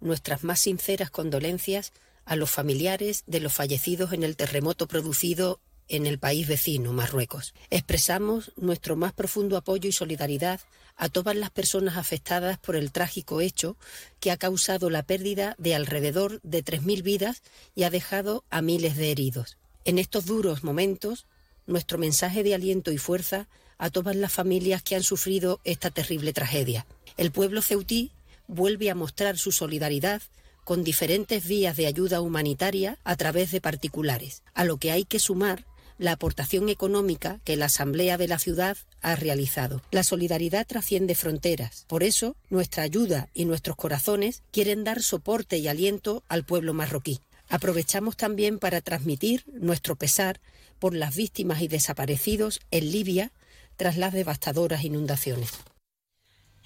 [0.00, 1.92] nuestras más sinceras condolencias
[2.24, 7.54] a los familiares de los fallecidos en el terremoto producido en el país vecino, Marruecos.
[7.70, 10.60] Expresamos nuestro más profundo apoyo y solidaridad
[10.96, 13.76] a todas las personas afectadas por el trágico hecho
[14.20, 17.42] que ha causado la pérdida de alrededor de 3.000 vidas
[17.74, 19.58] y ha dejado a miles de heridos.
[19.84, 21.26] En estos duros momentos,
[21.66, 23.48] nuestro mensaje de aliento y fuerza
[23.78, 26.86] a todas las familias que han sufrido esta terrible tragedia.
[27.16, 28.12] El pueblo ceutí
[28.48, 30.22] vuelve a mostrar su solidaridad
[30.64, 35.20] con diferentes vías de ayuda humanitaria a través de particulares, a lo que hay que
[35.20, 35.64] sumar
[35.98, 39.82] la aportación económica que la Asamblea de la ciudad ha realizado.
[39.90, 41.84] La solidaridad trasciende fronteras.
[41.88, 47.20] Por eso, nuestra ayuda y nuestros corazones quieren dar soporte y aliento al pueblo marroquí.
[47.48, 50.40] Aprovechamos también para transmitir nuestro pesar
[50.78, 53.32] por las víctimas y desaparecidos en Libia
[53.76, 55.50] tras las devastadoras inundaciones.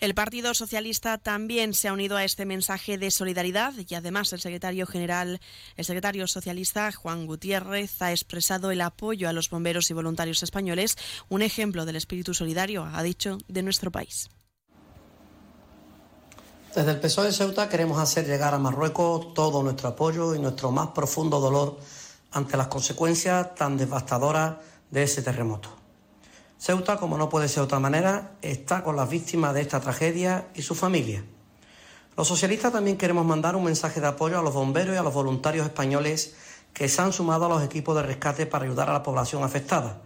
[0.00, 4.40] El Partido Socialista también se ha unido a este mensaje de solidaridad y además el
[4.40, 5.42] secretario general,
[5.76, 10.96] el secretario socialista Juan Gutiérrez ha expresado el apoyo a los bomberos y voluntarios españoles,
[11.28, 14.30] un ejemplo del espíritu solidario, ha dicho, de nuestro país.
[16.74, 20.70] Desde el PSOE de Ceuta queremos hacer llegar a Marruecos todo nuestro apoyo y nuestro
[20.70, 21.78] más profundo dolor
[22.30, 24.56] ante las consecuencias tan devastadoras
[24.90, 25.79] de ese terremoto.
[26.60, 30.48] Ceuta, como no puede ser de otra manera, está con las víctimas de esta tragedia
[30.54, 31.24] y sus familias.
[32.18, 35.14] Los socialistas también queremos mandar un mensaje de apoyo a los bomberos y a los
[35.14, 36.34] voluntarios españoles
[36.74, 40.02] que se han sumado a los equipos de rescate para ayudar a la población afectada,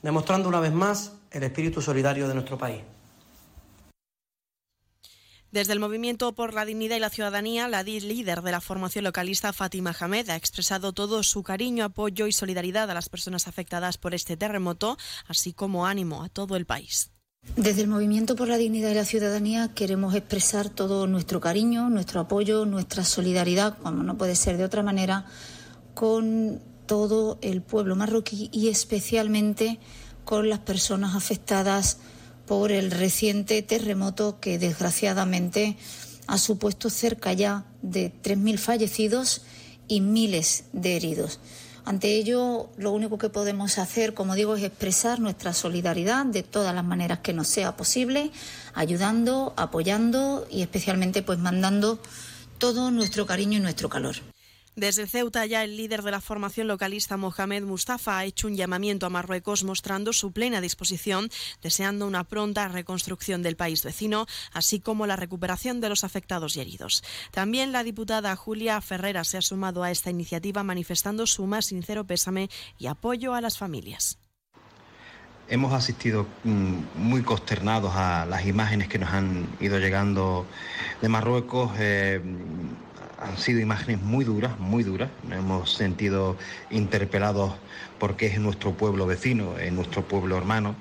[0.00, 2.80] demostrando una vez más el espíritu solidario de nuestro país.
[5.50, 9.54] Desde el Movimiento por la Dignidad y la Ciudadanía, la líder de la formación localista
[9.54, 14.12] Fátima Hamed ha expresado todo su cariño, apoyo y solidaridad a las personas afectadas por
[14.12, 17.12] este terremoto, así como ánimo a todo el país.
[17.56, 22.20] Desde el Movimiento por la Dignidad y la Ciudadanía queremos expresar todo nuestro cariño, nuestro
[22.20, 25.24] apoyo, nuestra solidaridad, como no puede ser de otra manera,
[25.94, 29.80] con todo el pueblo marroquí y especialmente
[30.26, 32.00] con las personas afectadas
[32.48, 35.76] por el reciente terremoto que desgraciadamente
[36.26, 39.42] ha supuesto cerca ya de 3.000 fallecidos
[39.86, 41.40] y miles de heridos.
[41.84, 46.74] Ante ello, lo único que podemos hacer, como digo, es expresar nuestra solidaridad de todas
[46.74, 48.30] las maneras que nos sea posible,
[48.74, 51.98] ayudando, apoyando y especialmente pues mandando
[52.58, 54.16] todo nuestro cariño y nuestro calor.
[54.78, 59.06] Desde Ceuta ya el líder de la formación localista Mohamed Mustafa ha hecho un llamamiento
[59.06, 61.30] a Marruecos mostrando su plena disposición,
[61.60, 66.60] deseando una pronta reconstrucción del país vecino, así como la recuperación de los afectados y
[66.60, 67.02] heridos.
[67.32, 72.04] También la diputada Julia Ferrera se ha sumado a esta iniciativa manifestando su más sincero
[72.04, 72.48] pésame
[72.78, 74.20] y apoyo a las familias.
[75.48, 80.46] Hemos asistido mm, muy consternados a las imágenes que nos han ido llegando
[81.02, 81.72] de Marruecos.
[81.78, 82.22] Eh,
[83.20, 85.10] han sido imágenes muy duras, muy duras.
[85.28, 86.36] Nos hemos sentido
[86.70, 87.54] interpelados
[87.98, 90.76] porque es nuestro pueblo vecino, es nuestro pueblo hermano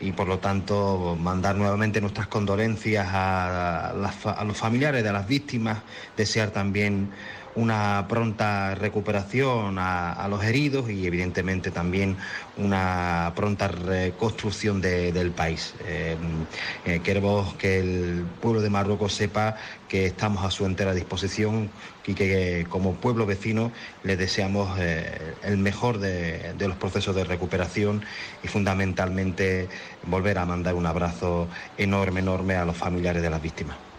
[0.00, 5.78] y por lo tanto mandar nuevamente nuestras condolencias a, a los familiares de las víctimas,
[6.16, 7.10] desear también
[7.54, 12.18] una pronta recuperación a, los heridos y evidentemente también
[12.54, 15.76] una pronta reconstrucción de- del país.
[15.80, 16.46] Eh,
[16.84, 19.56] eh, queremos que el pueblo de Marruecos sepa
[19.88, 21.74] que estamos a su entera disposición
[22.04, 23.72] y que como pueblo vecino
[24.02, 28.04] le deseamos eh, el mejor de, de los procesos de recuperación
[28.42, 29.68] y fundamentalmente
[30.02, 33.89] volver a mandar un abrazo enorme, enorme a los familiares de las víctimas.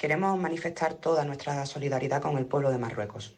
[0.00, 3.34] Queremos manifestar toda nuestra solidaridad con el pueblo de Marruecos,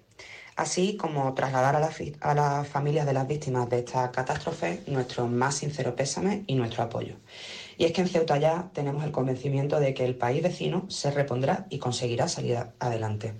[0.55, 5.97] así como trasladar a, las familias de las víctimas de esta catástrofe nuestro más sincero
[5.97, 7.17] pésame y nuestro apoyo.
[7.79, 11.11] Y es que en Ceuta ya tenemos el convencimiento de que el país vecino se
[11.11, 13.35] repondrá y conseguirá salir adelante.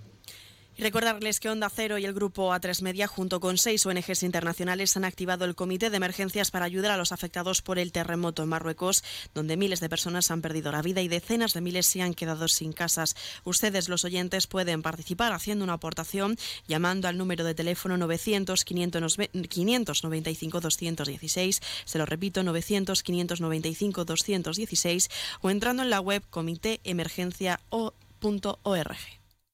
[0.75, 4.97] Y recordarles que Onda Cero y el grupo A3 Media, junto con seis ONGs internacionales,
[4.97, 8.49] han activado el Comité de Emergencias para ayudar a los afectados por el terremoto en
[8.49, 9.05] Marruecos,
[9.35, 12.49] donde miles de personas han perdido la vida y decenas de miles se han quedado
[12.49, 13.17] sin casas.
[13.45, 20.61] Ustedes, los oyentes, pueden participar haciendo una aportación llamando al número de teléfono 900 595
[20.61, 25.11] 216, se lo repito, 900 595 216
[25.43, 29.22] o entrando en la web comitéemergencia.org.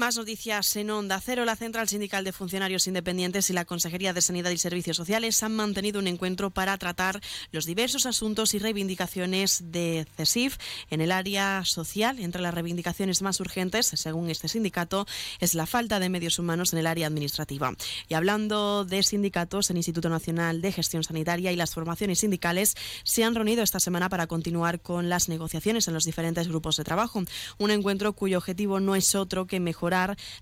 [0.00, 1.44] Más noticias en Onda Cero.
[1.44, 5.54] La Central Sindical de Funcionarios Independientes y la Consejería de Sanidad y Servicios Sociales han
[5.54, 7.20] mantenido un encuentro para tratar
[7.52, 10.56] los diversos asuntos y reivindicaciones de CESIF
[10.88, 12.18] en el área social.
[12.18, 15.06] Entre las reivindicaciones más urgentes, según este sindicato,
[15.38, 17.74] es la falta de medios humanos en el área administrativa.
[18.08, 22.74] Y hablando de sindicatos, el Instituto Nacional de Gestión Sanitaria y las formaciones sindicales
[23.04, 26.84] se han reunido esta semana para continuar con las negociaciones en los diferentes grupos de
[26.84, 27.22] trabajo.
[27.58, 29.89] Un encuentro cuyo objetivo no es otro que mejorar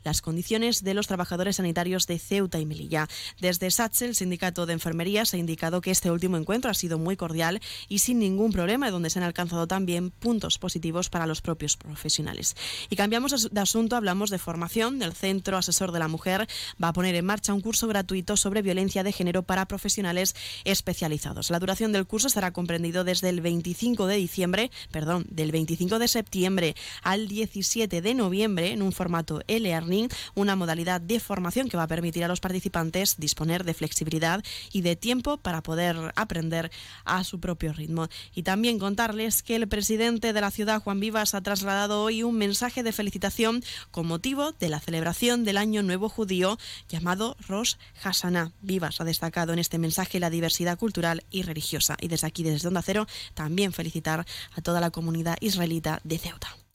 [0.04, 3.08] las condiciones de los trabajadores sanitarios de Ceuta y Melilla.
[3.40, 6.98] Desde SATSE, el sindicato de enfermería, se ha indicado que este último encuentro ha sido
[6.98, 11.40] muy cordial y sin ningún problema, donde se han alcanzado también puntos positivos para los
[11.40, 12.56] propios profesionales.
[12.90, 15.02] Y cambiamos de asunto, hablamos de formación.
[15.02, 16.46] El Centro Asesor de la Mujer
[16.82, 20.34] va a poner en marcha un curso gratuito sobre violencia de género para profesionales
[20.64, 21.50] especializados.
[21.50, 26.08] La duración del curso estará comprendido desde el 25 de diciembre, perdón, del 25 de
[26.08, 31.85] septiembre al 17 de noviembre en un formato e-learning, una modalidad de formación que va
[31.85, 36.70] a permitir a los participantes disponer de flexibilidad y de tiempo para poder aprender
[37.05, 38.09] a su propio ritmo.
[38.35, 42.36] Y también contarles que el presidente de la ciudad, Juan Vivas, ha trasladado hoy un
[42.36, 46.59] mensaje de felicitación con motivo de la celebración del Año Nuevo Judío
[46.89, 48.52] llamado Rosh Hashanah.
[48.60, 51.97] Vivas ha destacado en este mensaje la diversidad cultural y religiosa.
[52.01, 56.68] Y desde aquí, desde Onda Cero, también felicitar a toda la comunidad israelita de Ceuta.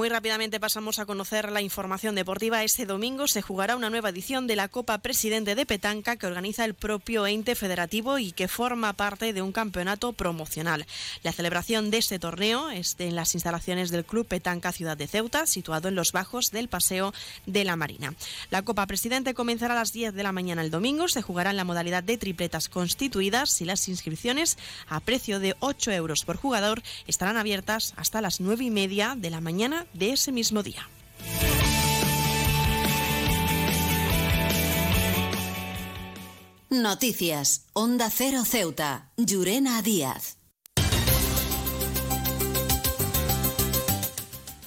[0.00, 2.64] Muy rápidamente pasamos a conocer la información deportiva.
[2.64, 6.64] Este domingo se jugará una nueva edición de la Copa Presidente de Petanca que organiza
[6.64, 10.86] el propio ente federativo y que forma parte de un campeonato promocional.
[11.22, 15.44] La celebración de este torneo es en las instalaciones del Club Petanca Ciudad de Ceuta,
[15.44, 17.12] situado en los bajos del Paseo
[17.44, 18.14] de la Marina.
[18.48, 21.08] La Copa Presidente comenzará a las 10 de la mañana el domingo.
[21.08, 24.56] Se jugará en la modalidad de tripletas constituidas y las inscripciones
[24.88, 29.28] a precio de 8 euros por jugador estarán abiertas hasta las 9 y media de
[29.28, 30.88] la mañana de ese mismo día.
[36.70, 37.66] Noticias.
[37.72, 39.10] Onda Cero Ceuta.
[39.16, 40.39] Llurena Díaz.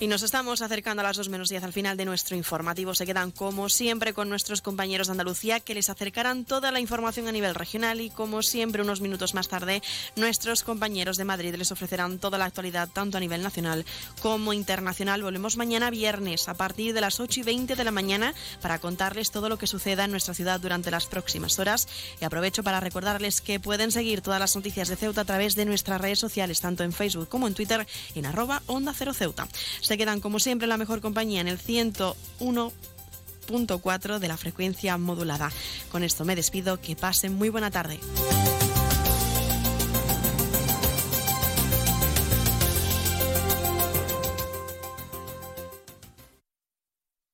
[0.04, 2.94] Y nos estamos acercando a las 2 menos 10 al final de nuestro informativo.
[2.94, 7.30] Se quedan como siempre con nuestros compañeros de Andalucía que les acercarán toda la información
[7.30, 9.82] a nivel regional y como siempre unos minutos más tarde
[10.18, 13.86] nuestros compañeros de Madrid les ofrecerán toda la actualidad tanto a nivel nacional
[14.22, 15.24] como internacional.
[15.24, 19.32] Volvemos mañana viernes a partir de las 8 y 20 de la mañana para contarles
[19.32, 21.88] todo lo que suceda en nuestra ciudad durante las próximas horas
[22.20, 25.64] y aprovecho para recordarles que pueden seguir todas las noticias de Ceuta a través de
[25.64, 29.48] nuestras redes sociales tanto en Facebook como en Twitter en arroba onda cero Ceuta.
[29.94, 35.52] Se quedan como siempre la mejor compañía en el 101.4 de la frecuencia modulada.
[35.92, 38.00] Con esto me despido, que pasen muy buena tarde.